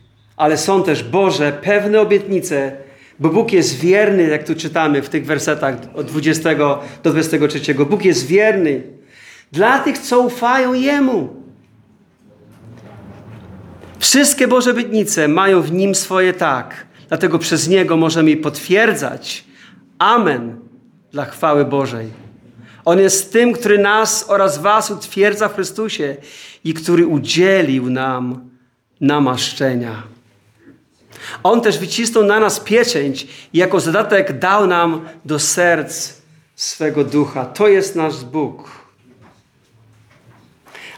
ale 0.42 0.58
są 0.58 0.84
też 0.84 1.04
Boże 1.04 1.60
pewne 1.62 2.02
obietnice, 2.02 2.72
bo 3.20 3.30
Bóg 3.30 3.54
jest 3.54 3.80
wierny, 3.80 4.24
jak 4.24 4.44
tu 4.48 4.56
czytamy 4.56 5.02
w 5.02 5.10
tych 5.10 5.26
wersetach 5.26 5.76
od 5.94 6.06
20 6.08 6.56
do 7.04 7.12
23. 7.12 7.76
Bóg 7.76 8.06
jest 8.06 8.28
wierny 8.28 8.82
dla 9.52 9.80
tych, 9.80 9.98
co 9.98 10.20
ufają 10.22 10.74
Jemu. 10.74 11.30
Wszystkie 14.00 14.48
Boże 14.48 14.72
obietnice 14.72 15.28
mają 15.28 15.62
w 15.62 15.72
Nim 15.72 15.96
swoje 15.96 16.34
tak. 16.34 16.86
Dlatego 17.08 17.40
przez 17.40 17.68
Niego 17.68 17.98
możemy 17.98 18.38
potwierdzać 18.38 19.44
Amen 20.00 20.60
dla 21.12 21.26
chwały 21.26 21.66
Bożej. 21.66 22.08
On 22.86 23.00
jest 23.00 23.34
tym, 23.34 23.54
który 23.54 23.78
nas 23.78 24.26
oraz 24.28 24.58
was 24.58 24.92
utwierdza 24.92 25.50
w 25.50 25.56
Chrystusie 25.56 26.16
i 26.64 26.74
który 26.74 27.08
udzielił 27.08 27.90
nam 27.90 28.50
namaszczenia. 29.02 30.21
On 31.44 31.62
też 31.62 31.78
wycisnął 31.78 32.24
na 32.24 32.40
nas 32.40 32.60
pieczęć 32.60 33.28
i 33.54 33.58
jako 33.58 33.80
zadatek 33.80 34.40
dał 34.40 34.68
nam 34.68 35.06
do 35.26 35.40
serc 35.40 36.14
swego 36.56 37.04
ducha. 37.04 37.46
To 37.46 37.68
jest 37.68 37.96
nasz 37.96 38.24
Bóg. 38.24 38.70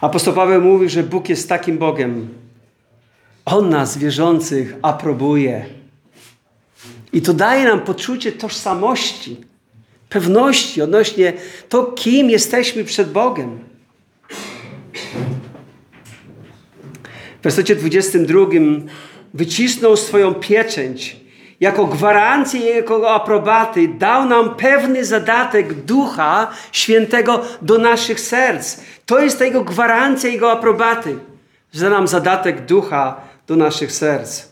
Apostoł 0.01 0.33
Paweł 0.33 0.61
mówi, 0.61 0.89
że 0.89 1.03
Bóg 1.03 1.29
jest 1.29 1.49
takim 1.49 1.77
Bogiem. 1.77 2.29
On 3.45 3.69
nas, 3.69 3.97
wierzących, 3.97 4.75
aprobuje. 4.81 5.65
I 7.13 7.21
to 7.21 7.33
daje 7.33 7.65
nam 7.65 7.81
poczucie 7.81 8.31
tożsamości, 8.31 9.37
pewności 10.09 10.81
odnośnie 10.81 11.33
to, 11.69 11.83
kim 11.83 12.29
jesteśmy 12.29 12.83
przed 12.83 13.11
Bogiem. 13.11 13.59
W 17.39 17.43
wersecie 17.43 17.75
22 17.75 18.45
wycisnął 19.33 19.97
swoją 19.97 20.33
pieczęć 20.33 21.23
jako 21.59 21.85
gwarancję 21.85 22.59
Jego 22.59 23.11
aprobaty, 23.11 23.87
dał 23.87 24.25
nam 24.25 24.55
pewny 24.55 25.05
zadatek 25.05 25.73
Ducha 25.73 26.47
Świętego 26.71 27.41
do 27.61 27.77
naszych 27.77 28.19
serc. 28.19 28.79
To 29.05 29.19
jest 29.19 29.41
Jego 29.41 29.63
gwarancja, 29.63 30.29
Jego 30.29 30.51
aprobaty, 30.51 31.17
że 31.73 31.89
nam 31.89 32.07
zadatek 32.07 32.65
Ducha 32.65 33.21
do 33.47 33.55
naszych 33.55 33.91
serc. 33.91 34.43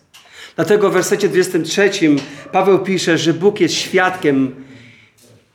Dlatego 0.55 0.89
w 0.89 0.93
wersecie 0.93 1.29
23 1.29 1.91
Paweł 2.51 2.79
pisze, 2.79 3.17
że 3.17 3.33
Bóg 3.33 3.59
jest 3.59 3.75
świadkiem 3.75 4.55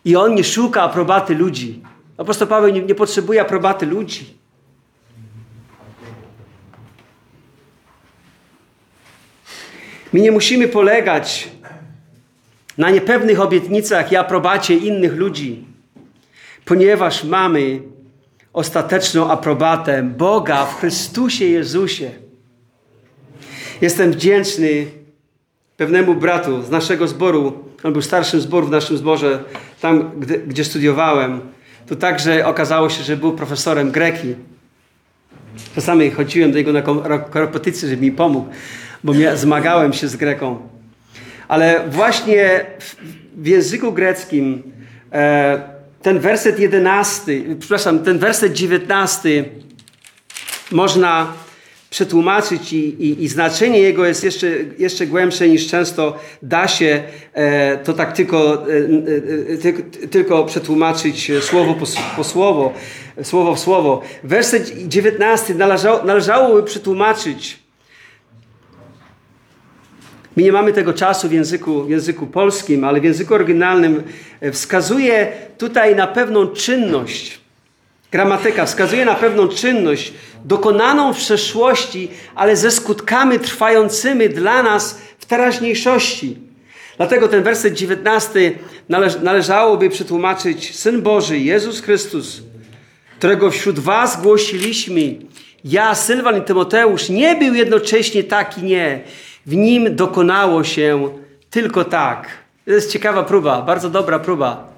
i 0.04 0.16
On 0.16 0.34
nie 0.34 0.44
szuka 0.44 0.82
aprobaty 0.82 1.34
ludzi. 1.34 1.82
Apostoł 2.18 2.48
Paweł 2.48 2.70
nie, 2.70 2.82
nie 2.82 2.94
potrzebuje 2.94 3.40
aprobaty 3.40 3.86
ludzi. 3.86 4.34
My 10.16 10.22
nie 10.22 10.32
musimy 10.32 10.68
polegać 10.68 11.48
na 12.78 12.90
niepewnych 12.90 13.40
obietnicach 13.40 14.12
i 14.12 14.16
aprobacie 14.16 14.74
innych 14.74 15.16
ludzi, 15.16 15.64
ponieważ 16.64 17.24
mamy 17.24 17.80
ostateczną 18.52 19.30
aprobatę 19.30 20.02
Boga 20.02 20.66
w 20.66 20.80
Chrystusie 20.80 21.44
Jezusie. 21.44 22.10
Jestem 23.80 24.12
wdzięczny 24.12 24.86
pewnemu 25.76 26.14
bratu 26.14 26.62
z 26.62 26.70
naszego 26.70 27.08
zboru, 27.08 27.64
on 27.82 27.92
był 27.92 28.02
starszym 28.02 28.40
zboru 28.40 28.66
w 28.66 28.70
naszym 28.70 28.96
zborze, 28.96 29.44
tam 29.80 30.20
gdzie, 30.20 30.38
gdzie 30.38 30.64
studiowałem. 30.64 31.40
To 31.86 31.96
także 31.96 32.46
okazało 32.46 32.90
się, 32.90 33.02
że 33.02 33.16
był 33.16 33.32
profesorem 33.32 33.90
greki. 33.90 34.34
Czasami 35.74 36.10
chodziłem 36.10 36.52
do 36.52 36.58
niego 36.58 36.72
na 36.72 36.82
korepetycję, 37.18 37.88
żeby 37.88 38.02
mi 38.02 38.12
pomógł, 38.12 38.48
bo 39.04 39.12
zmagałem 39.34 39.92
się 39.92 40.08
z 40.08 40.16
greką. 40.16 40.68
Ale 41.48 41.84
właśnie 41.90 42.66
w, 42.78 42.96
w 43.36 43.46
języku 43.46 43.92
greckim 43.92 44.62
e, 45.12 45.76
ten 46.02 46.18
werset 46.18 46.60
jedenasty, 46.60 47.56
przepraszam, 47.58 47.98
ten 47.98 48.18
werset 48.18 48.52
dziewiętnasty 48.52 49.44
można 50.72 51.32
przetłumaczyć 51.90 52.72
i, 52.72 52.76
i, 52.76 53.24
i, 53.24 53.28
znaczenie 53.28 53.78
jego 53.78 54.06
jest 54.06 54.24
jeszcze, 54.24 54.46
jeszcze 54.78 55.06
głębsze 55.06 55.48
niż 55.48 55.68
często 55.68 56.18
da 56.42 56.68
się 56.68 57.02
e, 57.32 57.76
to 57.76 57.92
tak 57.92 58.12
tylko, 58.12 58.54
e, 58.54 58.76
e, 59.54 59.56
ty, 59.56 59.72
tylko 60.10 60.44
przetłumaczyć 60.44 61.32
słowo 61.40 61.74
po, 61.74 61.86
po, 62.16 62.24
słowo, 62.24 62.72
słowo 63.22 63.54
w 63.54 63.60
słowo. 63.60 64.02
Werset 64.24 64.72
19 64.88 65.54
należało, 65.54 66.04
należałoby 66.04 66.62
przetłumaczyć. 66.62 67.65
My 70.36 70.42
nie 70.42 70.52
mamy 70.52 70.72
tego 70.72 70.92
czasu 70.92 71.28
w 71.28 71.32
języku, 71.32 71.82
w 71.82 71.90
języku 71.90 72.26
polskim, 72.26 72.84
ale 72.84 73.00
w 73.00 73.04
języku 73.04 73.34
oryginalnym 73.34 74.02
wskazuje 74.52 75.32
tutaj 75.58 75.96
na 75.96 76.06
pewną 76.06 76.46
czynność. 76.46 77.40
Gramatyka 78.12 78.66
wskazuje 78.66 79.04
na 79.04 79.14
pewną 79.14 79.48
czynność, 79.48 80.12
dokonaną 80.44 81.12
w 81.12 81.16
przeszłości, 81.16 82.08
ale 82.34 82.56
ze 82.56 82.70
skutkami 82.70 83.38
trwającymi 83.38 84.28
dla 84.28 84.62
nas 84.62 84.98
w 85.18 85.26
teraźniejszości. 85.26 86.36
Dlatego 86.96 87.28
ten 87.28 87.42
werset 87.42 87.74
19 87.74 88.52
należ, 88.88 89.20
należałoby 89.20 89.90
przetłumaczyć 89.90 90.76
Syn 90.76 91.02
Boży, 91.02 91.38
Jezus 91.38 91.80
Chrystus, 91.80 92.42
którego 93.18 93.50
wśród 93.50 93.78
was 93.78 94.22
głosiliśmy. 94.22 95.14
Ja, 95.64 95.94
Sylwan 95.94 96.38
i 96.38 96.42
Tymoteusz, 96.42 97.08
nie 97.08 97.36
był 97.36 97.54
jednocześnie 97.54 98.24
tak 98.24 98.58
i 98.58 98.62
nie. 98.62 99.00
W 99.46 99.56
nim 99.56 99.96
dokonało 99.96 100.64
się 100.64 101.08
tylko 101.50 101.84
tak. 101.84 102.28
To 102.64 102.70
jest 102.70 102.92
ciekawa 102.92 103.22
próba, 103.22 103.62
bardzo 103.62 103.90
dobra 103.90 104.18
próba. 104.18 104.68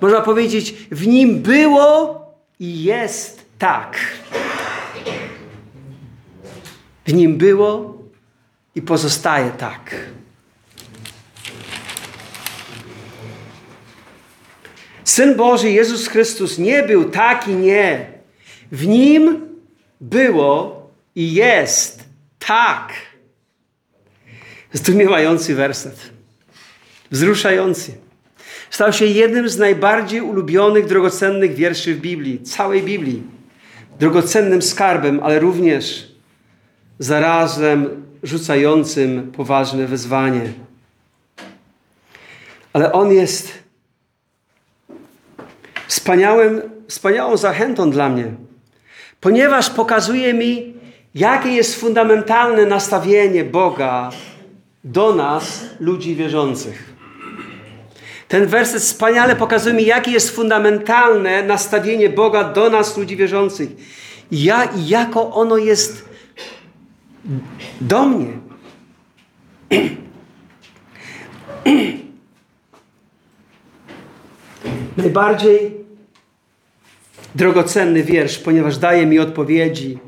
Można 0.00 0.20
powiedzieć, 0.20 0.74
w 0.90 1.06
nim 1.06 1.42
było 1.42 2.20
i 2.60 2.82
jest 2.82 3.46
tak. 3.58 3.96
W 7.06 7.12
nim 7.12 7.36
było 7.36 7.98
i 8.74 8.82
pozostaje 8.82 9.50
tak. 9.50 9.96
Syn 15.04 15.36
Boży 15.36 15.70
Jezus 15.70 16.08
Chrystus 16.08 16.58
nie 16.58 16.82
był 16.82 17.10
tak 17.10 17.48
i 17.48 17.54
nie. 17.54 18.06
W 18.72 18.86
nim 18.86 19.48
było 20.00 20.82
i 21.14 21.34
jest 21.34 22.04
tak. 22.38 23.09
Zdumiewający 24.72 25.54
werset. 25.54 26.10
Wzruszający. 27.10 27.92
Stał 28.70 28.92
się 28.92 29.04
jednym 29.04 29.48
z 29.48 29.58
najbardziej 29.58 30.20
ulubionych, 30.20 30.86
drogocennych 30.86 31.54
wierszy 31.54 31.94
w 31.94 32.00
Biblii, 32.00 32.42
całej 32.42 32.82
Biblii. 32.82 33.22
Drogocennym 33.98 34.62
skarbem, 34.62 35.20
ale 35.22 35.38
również 35.38 36.12
zarazem 36.98 38.04
rzucającym 38.22 39.32
poważne 39.32 39.86
wyzwanie. 39.86 40.52
Ale 42.72 42.92
on 42.92 43.12
jest 43.12 43.52
wspaniałym, 45.86 46.62
wspaniałą 46.88 47.36
zachętą 47.36 47.90
dla 47.90 48.08
mnie, 48.08 48.34
ponieważ 49.20 49.70
pokazuje 49.70 50.34
mi, 50.34 50.74
jakie 51.14 51.48
jest 51.48 51.80
fundamentalne 51.80 52.66
nastawienie 52.66 53.44
Boga 53.44 54.10
do 54.84 55.14
nas, 55.14 55.64
ludzi 55.80 56.16
wierzących. 56.16 56.92
Ten 58.28 58.46
werset 58.46 58.82
wspaniale 58.82 59.36
pokazuje 59.36 59.74
mi, 59.74 59.86
jakie 59.86 60.10
jest 60.10 60.30
fundamentalne 60.30 61.42
nastawienie 61.42 62.08
Boga 62.08 62.44
do 62.44 62.70
nas, 62.70 62.96
ludzi 62.96 63.16
wierzących. 63.16 63.70
Ja, 64.32 64.68
jako 64.86 65.32
ono 65.32 65.56
jest 65.56 66.08
do 67.80 68.06
mnie. 68.06 68.32
Najbardziej 74.96 75.74
drogocenny 77.34 78.02
wiersz, 78.02 78.38
ponieważ 78.38 78.78
daje 78.78 79.06
mi 79.06 79.18
odpowiedzi, 79.18 79.98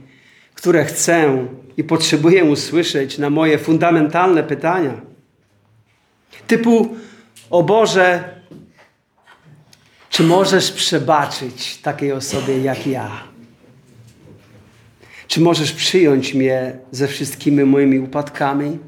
które 0.54 0.84
chcę 0.84 1.46
i 1.76 1.84
potrzebuję 1.84 2.44
usłyszeć 2.44 3.18
na 3.18 3.30
moje 3.30 3.58
fundamentalne 3.58 4.42
pytania. 4.42 5.00
Typu, 6.46 6.96
o 7.50 7.62
Boże, 7.62 8.24
czy 10.10 10.22
możesz 10.22 10.72
przebaczyć 10.72 11.78
takiej 11.78 12.12
osobie 12.12 12.58
jak 12.58 12.86
ja? 12.86 13.10
Czy 15.26 15.40
możesz 15.40 15.72
przyjąć 15.72 16.34
mnie 16.34 16.78
ze 16.90 17.08
wszystkimi 17.08 17.64
moimi 17.64 17.98
upadkami 17.98 18.78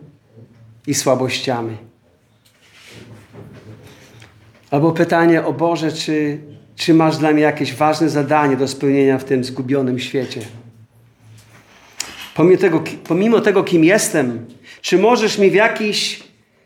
i 0.86 0.94
słabościami? 0.94 1.76
Albo 4.70 4.92
pytanie, 4.92 5.44
o 5.44 5.52
Boże, 5.52 5.92
czy, 5.92 6.38
czy 6.76 6.94
masz 6.94 7.16
dla 7.16 7.32
mnie 7.32 7.42
jakieś 7.42 7.74
ważne 7.74 8.08
zadanie 8.08 8.56
do 8.56 8.68
spełnienia 8.68 9.18
w 9.18 9.24
tym 9.24 9.44
zgubionym 9.44 9.98
świecie? 9.98 10.40
Pomimo 12.34 12.58
tego, 12.58 12.82
pomimo 13.08 13.40
tego, 13.40 13.64
kim 13.64 13.84
jestem, 13.84 14.46
czy 14.80 14.98
możesz 14.98 15.38
mi 15.38 15.50
w 15.50 15.54
jakiś 15.54 16.22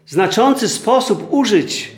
znaczący 0.07 0.69
sposób 0.69 1.27
użyć? 1.31 1.93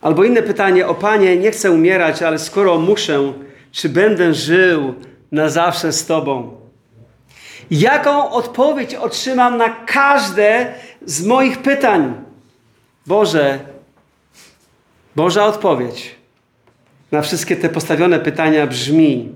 Albo 0.00 0.24
inne 0.24 0.42
pytanie, 0.42 0.86
o 0.86 0.94
Panie, 0.94 1.36
nie 1.36 1.50
chcę 1.50 1.70
umierać, 1.70 2.22
ale 2.22 2.38
skoro 2.38 2.78
muszę, 2.78 3.32
czy 3.72 3.88
będę 3.88 4.34
żył 4.34 4.94
na 5.32 5.48
zawsze 5.48 5.92
z 5.92 6.06
Tobą? 6.06 6.60
Jaką 7.70 8.30
odpowiedź 8.30 8.94
otrzymam 8.94 9.56
na 9.56 9.68
każde 9.70 10.74
z 11.04 11.26
moich 11.26 11.58
pytań? 11.58 12.14
Boże, 13.06 13.58
Boża 15.16 15.46
odpowiedź 15.46 16.14
na 17.12 17.22
wszystkie 17.22 17.56
te 17.56 17.68
postawione 17.68 18.20
pytania 18.20 18.66
brzmi: 18.66 19.34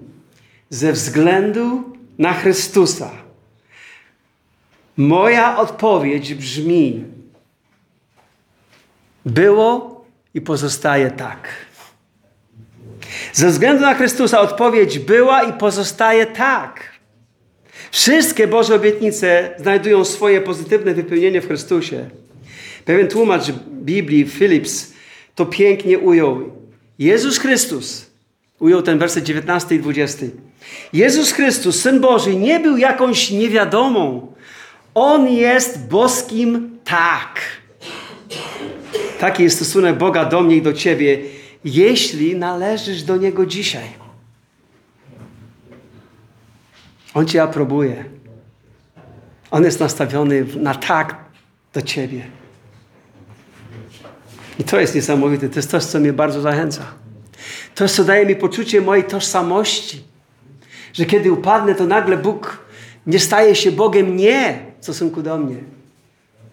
ze 0.70 0.92
względu 0.92 1.91
na 2.22 2.32
Chrystusa. 2.35 3.11
Moja 4.96 5.58
odpowiedź 5.58 6.35
brzmi: 6.35 7.04
było 9.26 10.04
i 10.35 10.40
pozostaje 10.40 11.11
tak. 11.11 11.48
Ze 13.32 13.48
względu 13.48 13.82
na 13.82 13.94
Chrystusa 13.94 14.40
odpowiedź 14.40 14.98
była 14.98 15.42
i 15.42 15.52
pozostaje 15.52 16.26
tak. 16.26 16.92
Wszystkie 17.90 18.48
Boże 18.48 18.74
obietnice 18.74 19.54
znajdują 19.58 20.04
swoje 20.04 20.40
pozytywne 20.40 20.94
wypełnienie 20.94 21.40
w 21.40 21.46
Chrystusie. 21.46 22.11
Pewien 22.85 23.08
tłumacz 23.08 23.50
Biblii, 23.68 24.24
Philips, 24.24 24.92
to 25.35 25.46
pięknie 25.46 25.98
ujął. 25.98 26.50
Jezus 26.98 27.38
Chrystus, 27.38 28.11
ujął 28.58 28.82
ten 28.82 28.98
werset 28.98 29.24
19 29.24 29.74
i 29.74 29.78
20. 29.78 30.26
Jezus 30.92 31.33
Chrystus, 31.33 31.81
Syn 31.81 32.01
Boży, 32.01 32.37
nie 32.37 32.61
był 32.61 32.77
jakąś 32.77 33.31
niewiadomą. 33.31 34.33
On 34.94 35.29
jest 35.29 35.88
boskim 35.88 36.79
tak. 36.85 37.40
Taki 39.20 39.42
jest 39.42 39.57
stosunek 39.57 39.98
Boga 39.98 40.25
do 40.25 40.40
mnie 40.40 40.57
i 40.57 40.62
do 40.62 40.72
ciebie 40.72 41.18
jeśli 41.64 42.37
należysz 42.37 43.03
do 43.03 43.16
Niego 43.16 43.46
dzisiaj. 43.46 43.88
On 47.14 47.27
Cię 47.27 47.42
aprobuje. 47.42 48.05
On 49.51 49.64
jest 49.64 49.81
nastawiony 49.81 50.46
na 50.57 50.75
tak 50.75 51.16
do 51.72 51.83
Ciebie. 51.83 52.27
I 54.59 54.64
to 54.64 54.81
jest 54.81 54.94
niesamowite. 54.94 55.48
To 55.48 55.59
jest 55.59 55.70
coś, 55.70 55.85
co 55.85 56.01
mnie 56.01 56.12
bardzo 56.12 56.40
zachęca. 56.40 56.87
To 57.75 57.85
jest, 57.85 57.96
co 57.96 58.05
daje 58.05 58.27
mi 58.27 58.37
poczucie 58.37 58.81
mojej 58.81 59.05
tożsamości. 59.05 60.03
Że 60.92 61.05
kiedy 61.05 61.33
upadnę, 61.33 61.74
to 61.74 61.87
nagle 61.87 62.16
Bóg 62.16 62.59
nie 63.07 63.18
staje 63.18 63.55
się 63.55 63.72
Bogiem 63.72 64.16
nie 64.16 64.59
w 64.81 64.85
stosunku 64.85 65.22
do 65.22 65.38
mnie. 65.38 65.57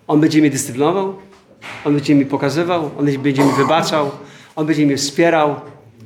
On 0.08 0.20
będzie 0.20 0.40
mnie 0.40 0.50
dyscyplinował, 0.50 1.16
On 1.86 1.94
będzie 1.94 2.16
mi 2.16 2.26
pokazywał, 2.26 2.92
On 3.00 3.06
będzie 3.06 3.44
mi 3.44 3.52
wybaczał, 3.52 4.12
on 4.56 4.66
będzie 4.66 4.86
mnie 4.86 4.98
wspierał, 4.98 5.56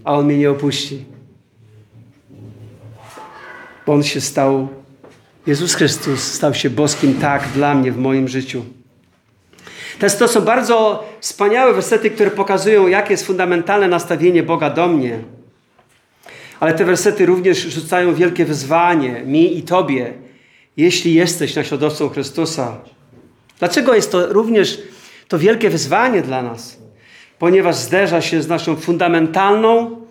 a 0.04 0.13
On 0.13 0.26
mnie 0.26 0.38
nie 0.38 0.52
opuści. 0.52 1.06
Bo 3.86 3.93
On 3.93 4.04
się 4.04 4.22
stał, 4.22 4.67
Jezus 5.48 5.76
Chrystus 5.76 6.24
stał 6.24 6.54
się 6.54 6.69
boskim 6.69 7.15
tak 7.15 7.48
dla 7.48 7.76
mnie 7.76 7.91
w 7.91 7.98
moim 7.98 8.28
życiu. 8.28 8.65
To 10.19 10.28
są 10.28 10.41
bardzo 10.41 11.04
wspaniałe 11.19 11.74
wersety, 11.74 12.10
które 12.10 12.32
pokazują, 12.32 12.88
jakie 12.88 13.13
jest 13.13 13.26
fundamentalne 13.26 13.88
nastawienie 13.88 14.43
Boga 14.43 14.69
do 14.69 14.88
mnie. 14.88 15.19
Ale 16.63 16.73
te 16.73 16.86
wersety 16.86 17.26
również 17.26 17.58
rzucają 17.58 18.15
wielkie 18.15 18.45
wyzwanie 18.45 19.23
mi 19.26 19.58
i 19.58 19.63
Tobie, 19.63 20.13
jeśli 20.78 21.13
jesteś 21.13 21.56
naśladowcą 21.56 22.10
Chrystusa. 22.10 22.78
Dlaczego 23.60 23.95
jest 23.95 24.12
to 24.12 24.34
również 24.34 24.82
to 25.28 25.39
wielkie 25.39 25.69
wyzwanie 25.69 26.21
dla 26.21 26.41
nas? 26.41 26.78
Ponieważ 27.39 27.76
zderza 27.76 28.21
się 28.21 28.41
z 28.41 28.47
naszą 28.47 28.76
fundamentalną, 28.76 30.02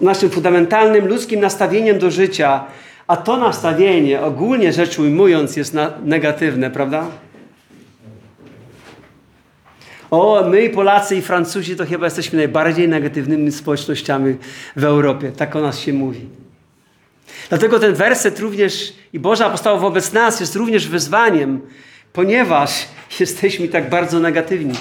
naszym 0.00 0.30
fundamentalnym 0.30 1.06
ludzkim 1.06 1.40
nastawieniem 1.40 1.98
do 1.98 2.10
życia, 2.10 2.64
a 3.06 3.16
to 3.16 3.36
nastawienie, 3.36 4.20
ogólnie 4.20 4.72
rzecz 4.72 4.98
ujmując, 4.98 5.56
jest 5.56 5.76
negatywne, 6.04 6.70
prawda? 6.70 7.06
O, 10.12 10.44
my 10.44 10.70
Polacy 10.70 11.16
i 11.16 11.22
Francuzi 11.22 11.76
to 11.76 11.86
chyba 11.86 12.06
jesteśmy 12.06 12.36
najbardziej 12.36 12.88
negatywnymi 12.88 13.52
społecznościami 13.52 14.36
w 14.76 14.84
Europie. 14.84 15.32
Tak 15.36 15.56
o 15.56 15.60
nas 15.60 15.78
się 15.78 15.92
mówi. 15.92 16.20
Dlatego 17.48 17.78
ten 17.78 17.94
werset 17.94 18.40
również 18.40 18.92
i 19.12 19.18
Boża 19.18 19.50
postawa 19.50 19.78
wobec 19.78 20.12
nas 20.12 20.40
jest 20.40 20.56
również 20.56 20.88
wyzwaniem, 20.88 21.60
ponieważ 22.12 22.70
jesteśmy 23.20 23.68
tak 23.68 23.90
bardzo 23.90 24.20
negatywni. 24.20 24.74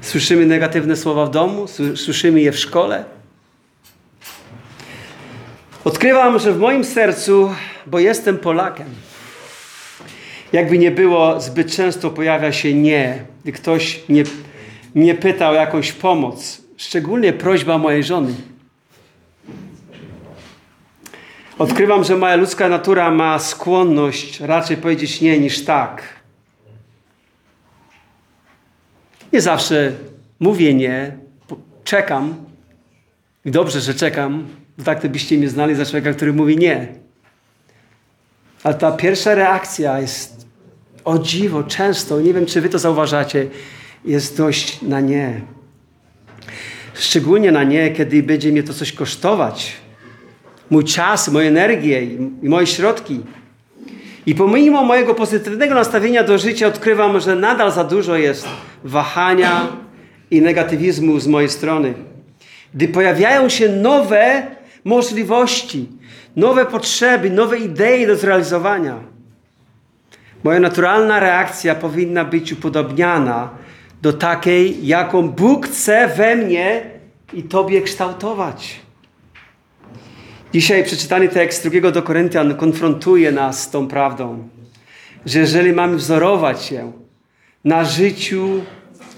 Słyszymy 0.00 0.46
negatywne 0.46 0.96
słowa 0.96 1.26
w 1.26 1.30
domu, 1.30 1.66
słyszymy 1.94 2.40
je 2.40 2.52
w 2.52 2.58
szkole. 2.58 3.04
Odkrywam, 5.84 6.38
że 6.38 6.52
w 6.52 6.58
moim 6.58 6.84
sercu, 6.84 7.54
bo 7.86 7.98
jestem 7.98 8.38
Polakiem, 8.38 8.86
jakby 10.52 10.78
nie 10.78 10.90
było, 10.90 11.40
zbyt 11.40 11.76
często 11.76 12.10
pojawia 12.10 12.52
się 12.52 12.74
nie. 12.74 13.18
Gdy 13.42 13.52
ktoś 13.52 14.08
mnie, 14.08 14.24
mnie 14.94 15.14
pyta 15.14 15.50
o 15.50 15.54
jakąś 15.54 15.92
pomoc, 15.92 16.62
szczególnie 16.76 17.32
prośba 17.32 17.78
mojej 17.78 18.04
żony. 18.04 18.34
Odkrywam, 21.58 22.04
że 22.04 22.16
moja 22.16 22.36
ludzka 22.36 22.68
natura 22.68 23.10
ma 23.10 23.38
skłonność 23.38 24.40
raczej 24.40 24.76
powiedzieć 24.76 25.20
nie 25.20 25.38
niż 25.38 25.64
tak. 25.64 26.02
Nie 29.32 29.40
zawsze 29.40 29.92
mówię 30.40 30.74
nie, 30.74 31.16
czekam. 31.84 32.34
Dobrze, 33.44 33.80
że 33.80 33.94
czekam, 33.94 34.46
bo 34.78 34.84
tak 34.84 35.02
to 35.02 35.08
byście 35.08 35.38
mnie 35.38 35.48
znali 35.48 35.74
za 35.74 35.86
człowieka, 35.86 36.12
który 36.12 36.32
mówi 36.32 36.56
nie. 36.56 37.05
Ale 38.62 38.74
ta 38.74 38.92
pierwsza 38.92 39.34
reakcja 39.34 40.00
jest 40.00 40.46
o 41.04 41.18
dziwo, 41.18 41.62
często, 41.62 42.20
nie 42.20 42.34
wiem 42.34 42.46
czy 42.46 42.60
wy 42.60 42.68
to 42.68 42.78
zauważacie, 42.78 43.46
jest 44.04 44.36
dość 44.36 44.82
na 44.82 45.00
nie. 45.00 45.40
Szczególnie 46.94 47.52
na 47.52 47.64
nie, 47.64 47.90
kiedy 47.90 48.22
będzie 48.22 48.52
mnie 48.52 48.62
to 48.62 48.74
coś 48.74 48.92
kosztować. 48.92 49.72
Mój 50.70 50.84
czas, 50.84 51.28
moją 51.28 51.48
energię 51.48 52.02
i 52.42 52.48
moje 52.48 52.66
środki. 52.66 53.20
I 54.26 54.34
pomimo 54.34 54.84
mojego 54.84 55.14
pozytywnego 55.14 55.74
nastawienia 55.74 56.24
do 56.24 56.38
życia 56.38 56.66
odkrywam, 56.66 57.20
że 57.20 57.36
nadal 57.36 57.72
za 57.72 57.84
dużo 57.84 58.16
jest 58.16 58.48
wahania 58.84 59.68
i 60.30 60.42
negatywizmu 60.42 61.20
z 61.20 61.26
mojej 61.26 61.50
strony. 61.50 61.94
Gdy 62.74 62.88
pojawiają 62.88 63.48
się 63.48 63.68
nowe 63.68 64.46
możliwości, 64.86 65.88
nowe 66.36 66.66
potrzeby, 66.66 67.30
nowe 67.30 67.58
idee 67.58 68.06
do 68.06 68.16
zrealizowania. 68.16 69.00
Moja 70.44 70.60
naturalna 70.60 71.20
reakcja 71.20 71.74
powinna 71.74 72.24
być 72.24 72.52
upodobniana 72.52 73.50
do 74.02 74.12
takiej, 74.12 74.86
jaką 74.86 75.28
Bóg 75.28 75.66
chce 75.66 76.08
we 76.16 76.36
mnie 76.36 76.90
i 77.32 77.42
Tobie 77.42 77.82
kształtować. 77.82 78.80
Dzisiaj 80.52 80.84
przeczytany 80.84 81.28
tekst 81.28 81.62
drugiego 81.62 81.92
do 81.92 82.02
Koryntian 82.02 82.54
konfrontuje 82.54 83.32
nas 83.32 83.62
z 83.62 83.70
tą 83.70 83.88
prawdą, 83.88 84.48
że 85.26 85.38
jeżeli 85.38 85.72
mamy 85.72 85.96
wzorować 85.96 86.62
się 86.62 86.92
na 87.64 87.84
życiu, 87.84 88.48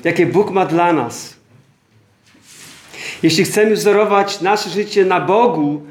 jakie 0.05 0.27
Bóg 0.27 0.51
ma 0.51 0.67
dla 0.67 0.93
nas, 0.93 1.38
jeśli 3.23 3.45
chcemy 3.45 3.75
wzorować 3.75 4.41
nasze 4.41 4.71
życie 4.71 5.05
na 5.05 5.21
Bogu, 5.21 5.83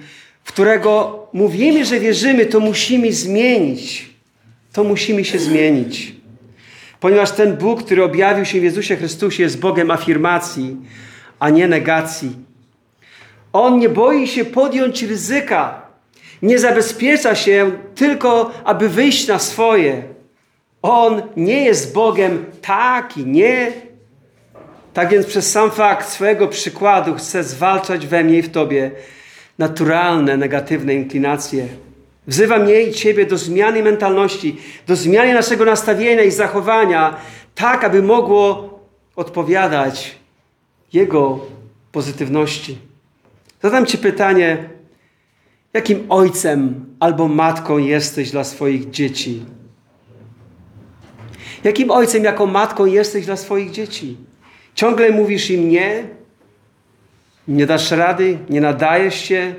w 0.43 0.47
którego 0.47 1.19
mówimy, 1.33 1.85
że 1.85 1.99
wierzymy, 1.99 2.45
to 2.45 2.59
musimy 2.59 3.13
zmienić. 3.13 4.09
To 4.73 4.83
musimy 4.83 5.25
się 5.25 5.39
zmienić. 5.39 6.15
Ponieważ 6.99 7.31
ten 7.31 7.57
Bóg, 7.57 7.83
który 7.83 8.03
objawił 8.03 8.45
się 8.45 8.59
w 8.59 8.63
Jezusie 8.63 8.95
Chrystusie, 8.95 9.43
jest 9.43 9.59
Bogiem 9.59 9.91
afirmacji, 9.91 10.77
a 11.39 11.49
nie 11.49 11.67
negacji. 11.67 12.31
On 13.53 13.79
nie 13.79 13.89
boi 13.89 14.27
się 14.27 14.45
podjąć 14.45 15.03
ryzyka. 15.03 15.81
Nie 16.41 16.59
zabezpiecza 16.59 17.35
się 17.35 17.71
tylko, 17.95 18.51
aby 18.63 18.89
wyjść 18.89 19.27
na 19.27 19.39
swoje. 19.39 20.03
On 20.81 21.21
nie 21.37 21.65
jest 21.65 21.93
Bogiem 21.93 22.45
taki, 22.61 23.25
nie. 23.25 23.71
Tak 24.97 25.09
więc 25.09 25.25
przez 25.25 25.51
sam 25.51 25.71
fakt 25.71 26.09
swojego 26.09 26.47
przykładu 26.47 27.15
chce 27.15 27.43
zwalczać 27.43 28.07
we 28.07 28.23
mnie 28.23 28.37
i 28.37 28.41
w 28.41 28.51
Tobie 28.51 28.91
naturalne, 29.57 30.37
negatywne 30.37 30.93
inklinacje. 30.93 31.67
Wzywa 32.27 32.59
mnie 32.59 32.81
i 32.81 32.93
Ciebie 32.93 33.25
do 33.25 33.37
zmiany 33.37 33.83
mentalności, 33.83 34.57
do 34.87 34.95
zmiany 34.95 35.33
naszego 35.33 35.65
nastawienia 35.65 36.23
i 36.23 36.31
zachowania, 36.31 37.15
tak 37.55 37.83
aby 37.83 38.03
mogło 38.03 38.69
odpowiadać 39.15 40.15
Jego 40.93 41.39
pozytywności. 41.91 42.77
Zadam 43.63 43.85
Ci 43.85 43.97
pytanie, 43.97 44.69
jakim 45.73 46.05
ojcem 46.09 46.85
albo 46.99 47.27
matką 47.27 47.77
jesteś 47.77 48.31
dla 48.31 48.43
swoich 48.43 48.89
dzieci? 48.89 49.45
Jakim 51.63 51.91
ojcem, 51.91 52.23
jaką 52.23 52.45
matką 52.45 52.85
jesteś 52.85 53.25
dla 53.25 53.35
swoich 53.35 53.71
dzieci? 53.71 54.17
Ciągle 54.77 55.11
mówisz 55.11 55.49
im 55.49 55.69
nie, 55.69 56.03
nie 57.47 57.65
dasz 57.65 57.91
rady, 57.91 58.37
nie 58.49 58.61
nadajesz 58.61 59.15
się, 59.15 59.55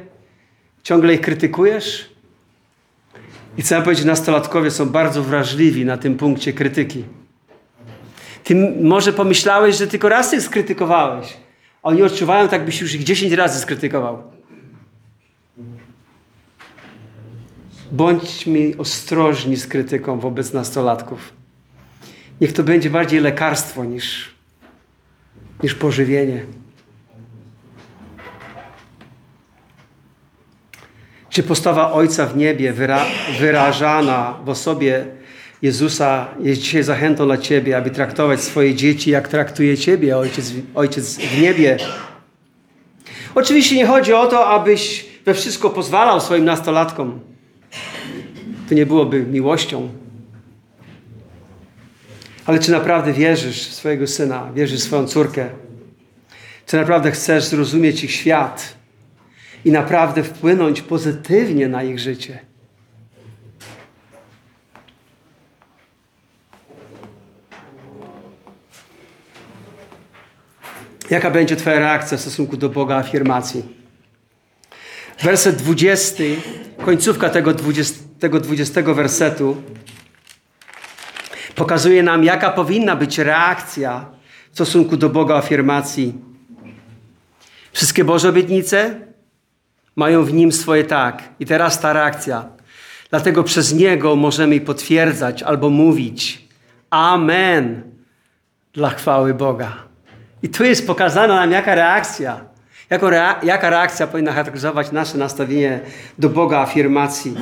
ciągle 0.83 1.15
ich 1.15 1.21
krytykujesz? 1.21 2.11
I 3.57 3.63
chcę 3.63 3.83
powiedzieć, 3.83 4.05
nastolatkowie 4.05 4.71
są 4.71 4.89
bardzo 4.89 5.23
wrażliwi 5.23 5.85
na 5.85 5.97
tym 5.97 6.17
punkcie 6.17 6.53
krytyki. 6.53 7.05
Ty 8.45 8.55
może 8.81 9.13
pomyślałeś, 9.13 9.77
że 9.77 9.87
tylko 9.87 10.09
raz 10.09 10.35
ich 10.35 10.43
skrytykowałeś. 10.43 11.37
Oni 11.83 12.03
odczuwają 12.03 12.49
tak, 12.49 12.65
byś 12.65 12.81
już 12.81 12.95
ich 12.95 13.05
dziesięć 13.05 13.33
razy 13.33 13.61
skrytykował. 13.61 14.23
Bądźmy 17.93 18.73
ostrożni 18.79 19.57
z 19.57 19.67
krytyką 19.67 20.21
wobec 20.21 20.53
nastolatków. 20.53 21.33
Niech 22.41 22.53
to 22.53 22.63
będzie 22.63 22.91
bardziej 22.91 23.21
lekarstwo 23.21 23.85
niż, 23.85 24.38
niż 25.63 25.75
pożywienie. 25.75 26.45
Czy 31.31 31.43
postawa 31.43 31.93
Ojca 31.93 32.27
w 32.27 32.37
niebie 32.37 32.73
wyra 32.73 33.05
wyrażana 33.39 34.39
w 34.45 34.49
osobie 34.49 35.07
Jezusa 35.63 36.27
jest 36.41 36.61
dzisiaj 36.61 36.83
zachętą 36.83 37.27
dla 37.27 37.39
Ciebie, 37.39 37.77
aby 37.77 37.91
traktować 37.91 38.41
swoje 38.41 38.75
dzieci, 38.75 39.11
jak 39.11 39.29
traktuje 39.29 39.79
Ciebie 39.79 40.17
Ojciec, 40.19 40.53
Ojciec 40.75 41.19
w 41.19 41.41
niebie. 41.41 41.77
Oczywiście 43.35 43.77
nie 43.77 43.87
chodzi 43.87 44.13
o 44.13 44.27
to, 44.27 44.47
abyś 44.47 45.07
we 45.25 45.35
wszystko 45.35 45.71
pozwalał 45.71 46.21
swoim 46.21 46.45
nastolatkom. 46.45 47.21
To 48.69 48.75
nie 48.75 48.87
byłoby 48.87 49.23
miłością. 49.23 49.89
Ale 52.49 52.59
czy 52.59 52.71
naprawdę 52.71 53.13
wierzysz 53.13 53.69
w 53.69 53.75
swojego 53.75 54.07
syna, 54.07 54.53
wierzysz 54.55 54.81
w 54.81 54.83
swoją 54.83 55.07
córkę? 55.07 55.49
Czy 56.67 56.77
naprawdę 56.77 57.11
chcesz 57.11 57.45
zrozumieć 57.45 58.05
ich 58.05 58.13
świat 58.13 58.75
i 59.65 59.73
naprawdę 59.73 60.23
wpłynąć 60.23 60.83
pozytywnie 60.83 61.69
na 61.69 61.83
ich 61.83 61.99
życie? 61.99 62.39
Jaka 71.11 71.31
będzie 71.31 71.57
Twoja 71.57 71.79
reakcja 71.79 72.19
w 72.19 72.21
stosunku 72.21 72.57
do 72.57 72.69
Boga 72.69 72.97
afirmacji? 72.97 73.63
Werset 75.23 75.57
20, 75.57 76.25
końcówka 76.85 77.31
tego 77.31 77.55
20, 77.55 77.95
tego 78.21 78.41
20 78.41 78.83
wersetu 78.83 79.57
pokazuje 81.59 82.03
nam, 82.03 82.25
jaka 82.25 82.51
powinna 82.51 82.97
być 82.97 83.19
reakcja 83.19 84.07
w 84.51 84.55
stosunku 84.55 84.97
do 84.97 85.09
Boga 85.09 85.37
afirmacji. 85.37 86.15
Wszystkie 87.73 88.05
Boże 88.05 88.29
obietnice 88.29 88.95
mają 89.97 90.25
w 90.25 90.33
nim 90.33 90.53
swoje 90.53 90.85
tak. 90.85 91.23
I 91.41 91.47
teraz 91.47 91.81
ta 91.81 91.93
reakcja. 91.93 92.45
Dlatego 93.11 93.45
przez 93.45 93.75
niego 93.75 94.17
możemy 94.17 94.61
potwierdzać 94.61 95.43
albo 95.43 95.71
mówić 95.71 96.49
Amen 96.91 97.83
dla 98.73 98.91
chwały 98.91 99.35
Boga. 99.35 99.73
I 100.43 100.49
tu 100.49 100.65
jest 100.65 100.87
pokazana 100.87 101.35
nam 101.35 101.51
jaka 101.51 101.75
reakcja. 101.75 102.41
Jako 102.91 103.11
rea 103.11 103.41
jaka 103.43 103.71
reakcja 103.71 104.07
powinna 104.07 104.33
charakteryzować 104.33 104.93
nasze 104.93 105.19
nastawienie 105.19 105.81
do 106.19 106.29
Boga, 106.29 106.59
afirmacji. 106.61 107.35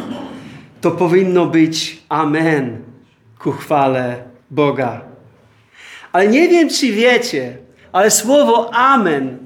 To 0.81 0.91
powinno 0.91 1.47
być 1.47 2.03
Amen 2.09 2.96
ku 3.47 3.53
chwale 3.53 4.27
Boga. 4.51 5.01
Ale 6.13 6.29
nie 6.29 6.49
wiem, 6.49 6.69
czy 6.69 6.93
wiecie, 6.93 7.59
ale 7.93 8.11
słowo 8.11 8.75
Amen 8.75 9.39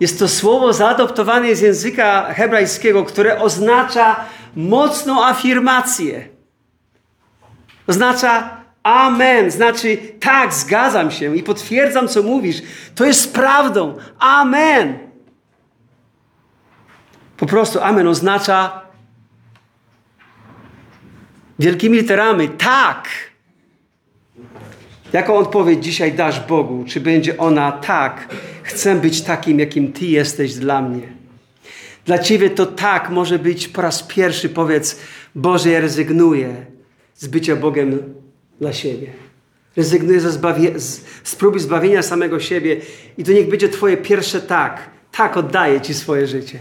jest 0.00 0.18
to 0.18 0.28
słowo 0.28 0.72
zaadoptowane 0.72 1.54
z 1.54 1.60
języka 1.60 2.34
hebrajskiego, 2.34 3.04
które 3.04 3.40
oznacza 3.40 4.16
mocną 4.56 5.24
afirmację. 5.24 6.28
Oznacza 7.86 8.62
Amen, 8.82 9.50
znaczy 9.50 9.96
tak, 10.20 10.54
zgadzam 10.54 11.10
się 11.10 11.36
i 11.36 11.42
potwierdzam, 11.42 12.08
co 12.08 12.22
mówisz. 12.22 12.62
To 12.94 13.04
jest 13.04 13.34
prawdą. 13.34 13.96
Amen. 14.18 14.98
Po 17.36 17.46
prostu 17.46 17.80
Amen 17.80 18.08
oznacza 18.08 18.82
wielkimi 21.62 21.98
literami 21.98 22.48
tak. 22.48 23.08
Jaką 25.12 25.34
odpowiedź 25.34 25.84
dzisiaj 25.84 26.12
dasz 26.12 26.40
Bogu? 26.40 26.84
Czy 26.88 27.00
będzie 27.00 27.36
ona 27.38 27.72
tak? 27.72 28.28
Chcę 28.62 28.94
być 28.94 29.22
takim, 29.22 29.58
jakim 29.58 29.92
Ty 29.92 30.06
jesteś 30.06 30.54
dla 30.54 30.82
mnie. 30.82 31.08
Dla 32.04 32.18
Ciebie 32.18 32.50
to 32.50 32.66
tak 32.66 33.10
może 33.10 33.38
być 33.38 33.68
po 33.68 33.82
raz 33.82 34.02
pierwszy. 34.02 34.48
Powiedz, 34.48 35.00
Boże, 35.34 35.70
ja 35.70 35.80
rezygnuję 35.80 36.66
z 37.14 37.26
bycia 37.26 37.56
Bogiem 37.56 38.14
dla 38.60 38.72
siebie. 38.72 39.12
Rezygnuję 39.76 40.20
ze 40.20 40.30
zbawie, 40.32 40.80
z, 40.80 41.04
z 41.24 41.36
próby 41.36 41.60
zbawienia 41.60 42.02
samego 42.02 42.40
siebie 42.40 42.76
i 43.18 43.24
to 43.24 43.32
niech 43.32 43.48
będzie 43.48 43.68
Twoje 43.68 43.96
pierwsze 43.96 44.40
tak. 44.40 44.90
Tak 45.12 45.36
oddaję 45.36 45.80
Ci 45.80 45.94
swoje 45.94 46.26
życie. 46.26 46.58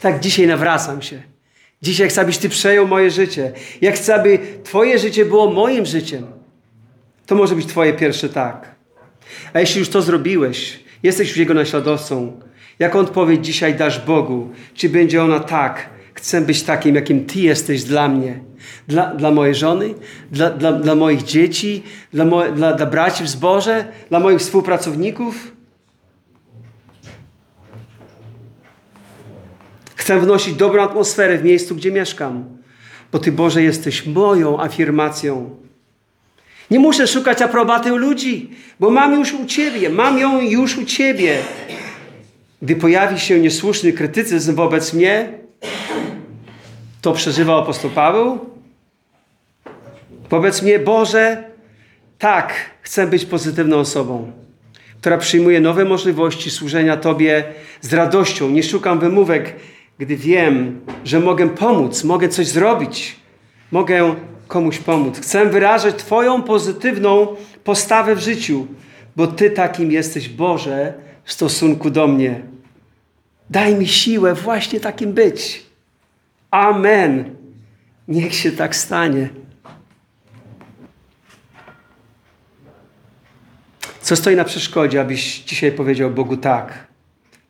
Tak 0.00 0.20
dzisiaj 0.20 0.46
nawracam 0.46 1.02
się. 1.02 1.33
Dzisiaj 1.84 2.08
chcę, 2.08 2.20
abyś 2.20 2.38
Ty 2.38 2.48
przejął 2.48 2.88
moje 2.88 3.10
życie. 3.10 3.52
Ja 3.80 3.92
chcę, 3.92 4.14
aby 4.14 4.38
Twoje 4.64 4.98
życie 4.98 5.24
było 5.24 5.50
moim 5.50 5.86
życiem. 5.86 6.26
To 7.26 7.34
może 7.34 7.54
być 7.54 7.66
Twoje 7.66 7.92
pierwsze 7.92 8.28
tak. 8.28 8.74
A 9.52 9.60
jeśli 9.60 9.78
już 9.78 9.88
to 9.88 10.02
zrobiłeś, 10.02 10.80
jesteś 11.02 11.28
już 11.28 11.36
Jego 11.36 11.54
naśladowcą, 11.54 12.40
jaką 12.78 12.98
odpowiedź 12.98 13.46
dzisiaj 13.46 13.74
dasz 13.74 14.06
Bogu? 14.06 14.50
Czy 14.74 14.88
będzie 14.88 15.22
ona 15.22 15.40
tak? 15.40 15.88
Chcę 16.14 16.40
być 16.40 16.62
takim, 16.62 16.94
jakim 16.94 17.26
Ty 17.26 17.40
jesteś 17.40 17.82
dla 17.82 18.08
mnie, 18.08 18.40
dla, 18.88 19.14
dla 19.14 19.30
mojej 19.30 19.54
żony, 19.54 19.94
dla, 20.32 20.50
dla, 20.50 20.72
dla 20.72 20.94
moich 20.94 21.22
dzieci, 21.22 21.82
dla, 22.12 22.50
dla, 22.50 22.72
dla 22.72 22.86
braci 22.86 23.24
w 23.24 23.28
zborze, 23.28 23.84
dla 24.10 24.20
moich 24.20 24.38
współpracowników? 24.38 25.53
Chcę 30.04 30.20
wnosić 30.20 30.54
dobrą 30.54 30.82
atmosferę 30.82 31.38
w 31.38 31.44
miejscu, 31.44 31.76
gdzie 31.76 31.92
mieszkam, 31.92 32.44
bo 33.12 33.18
Ty, 33.18 33.32
Boże, 33.32 33.62
jesteś 33.62 34.06
moją 34.06 34.60
afirmacją. 34.60 35.56
Nie 36.70 36.78
muszę 36.78 37.06
szukać 37.06 37.42
aprobaty 37.42 37.92
u 37.92 37.96
ludzi, 37.96 38.50
bo 38.80 38.90
mam 38.90 39.12
już 39.12 39.32
u 39.32 39.46
Ciebie, 39.46 39.90
mam 39.90 40.18
ją 40.18 40.40
już 40.40 40.78
u 40.78 40.84
Ciebie. 40.84 41.38
Gdy 42.62 42.76
pojawi 42.76 43.20
się 43.20 43.40
niesłuszny 43.40 43.92
krytycyzm 43.92 44.54
wobec 44.54 44.92
mnie, 44.92 45.28
to 47.00 47.12
przeżywał 47.12 47.58
apostoł 47.58 47.90
Paweł. 47.90 48.38
Wobec 50.30 50.62
mnie, 50.62 50.78
Boże, 50.78 51.44
tak, 52.18 52.54
chcę 52.82 53.06
być 53.06 53.24
pozytywną 53.24 53.76
osobą, 53.76 54.32
która 55.00 55.18
przyjmuje 55.18 55.60
nowe 55.60 55.84
możliwości 55.84 56.50
służenia 56.50 56.96
Tobie 56.96 57.44
z 57.80 57.92
radością. 57.92 58.50
Nie 58.50 58.62
szukam 58.62 58.98
wymówek, 58.98 59.54
gdy 59.98 60.16
wiem, 60.16 60.80
że 61.04 61.20
mogę 61.20 61.48
pomóc, 61.48 62.04
mogę 62.04 62.28
coś 62.28 62.46
zrobić, 62.46 63.16
mogę 63.70 64.14
komuś 64.48 64.78
pomóc. 64.78 65.18
Chcę 65.18 65.46
wyrażać 65.46 65.94
Twoją 65.96 66.42
pozytywną 66.42 67.36
postawę 67.64 68.16
w 68.16 68.20
życiu, 68.20 68.66
bo 69.16 69.26
Ty 69.26 69.50
takim 69.50 69.92
jesteś, 69.92 70.28
Boże, 70.28 70.94
w 71.24 71.32
stosunku 71.32 71.90
do 71.90 72.06
mnie. 72.06 72.40
Daj 73.50 73.74
mi 73.74 73.88
siłę 73.88 74.34
właśnie 74.34 74.80
takim 74.80 75.12
być. 75.12 75.66
Amen. 76.50 77.36
Niech 78.08 78.34
się 78.34 78.52
tak 78.52 78.76
stanie. 78.76 79.28
Co 84.00 84.16
stoi 84.16 84.36
na 84.36 84.44
przeszkodzie, 84.44 85.00
abyś 85.00 85.40
dzisiaj 85.40 85.72
powiedział 85.72 86.10
Bogu 86.10 86.36
tak? 86.36 86.93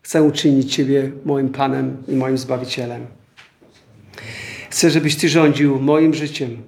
Chcę 0.04 0.22
uczynić 0.22 0.74
Ciebie 0.74 1.12
moim 1.24 1.48
Panem 1.48 1.96
i 2.08 2.16
moim 2.16 2.38
Zbawicielem. 2.38 3.06
Chcę, 4.70 4.90
żebyś 4.90 5.16
Ty 5.16 5.28
rządził 5.28 5.80
moim 5.80 6.14
życiem. 6.14 6.62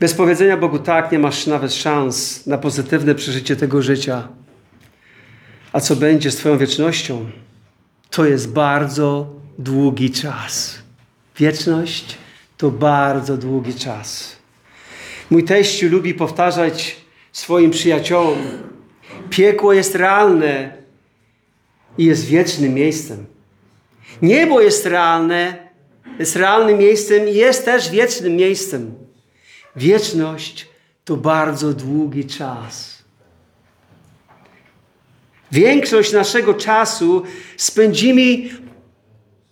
Bez 0.00 0.14
powiedzenia 0.14 0.56
Bogu 0.56 0.78
tak 0.78 1.12
nie 1.12 1.18
masz 1.18 1.46
nawet 1.46 1.74
szans 1.74 2.46
na 2.46 2.58
pozytywne 2.58 3.14
przeżycie 3.14 3.56
tego 3.56 3.82
życia. 3.82 4.28
A 5.72 5.80
co 5.80 5.96
będzie 5.96 6.30
z 6.30 6.36
Twoją 6.36 6.58
wiecznością? 6.58 7.30
To 8.10 8.24
jest 8.24 8.52
bardzo 8.52 9.26
długi 9.58 10.10
czas. 10.10 10.78
Wieczność 11.36 12.18
to 12.56 12.70
bardzo 12.70 13.36
długi 13.36 13.74
czas. 13.74 14.36
Mój 15.30 15.44
teściu 15.44 15.88
lubi 15.88 16.14
powtarzać 16.14 16.96
swoim 17.32 17.70
przyjaciołom: 17.70 18.38
Piekło 19.30 19.72
jest 19.72 19.94
realne 19.94 20.83
i 21.98 22.04
jest 22.04 22.24
wiecznym 22.24 22.74
miejscem. 22.74 23.26
Niebo 24.22 24.60
jest 24.60 24.86
realne, 24.86 25.68
jest 26.18 26.36
realnym 26.36 26.78
miejscem 26.78 27.28
i 27.28 27.34
jest 27.34 27.64
też 27.64 27.90
wiecznym 27.90 28.36
miejscem. 28.36 28.94
Wieczność 29.76 30.68
to 31.04 31.16
bardzo 31.16 31.72
długi 31.72 32.24
czas. 32.24 32.94
Większość 35.52 36.12
naszego 36.12 36.54
czasu 36.54 37.22
spędzimy 37.56 38.48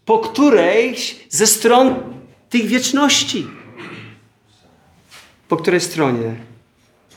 po 0.04 0.18
którejś 0.18 1.16
ze 1.28 1.46
stron 1.46 1.94
tych 2.50 2.66
wieczności. 2.66 3.46
Po 5.48 5.56
której 5.56 5.80
stronie 5.80 6.34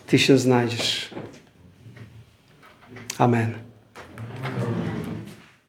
Ty 0.08 0.20
się 0.20 0.38
znajdziesz. 0.38 1.10
Amen. 3.18 3.65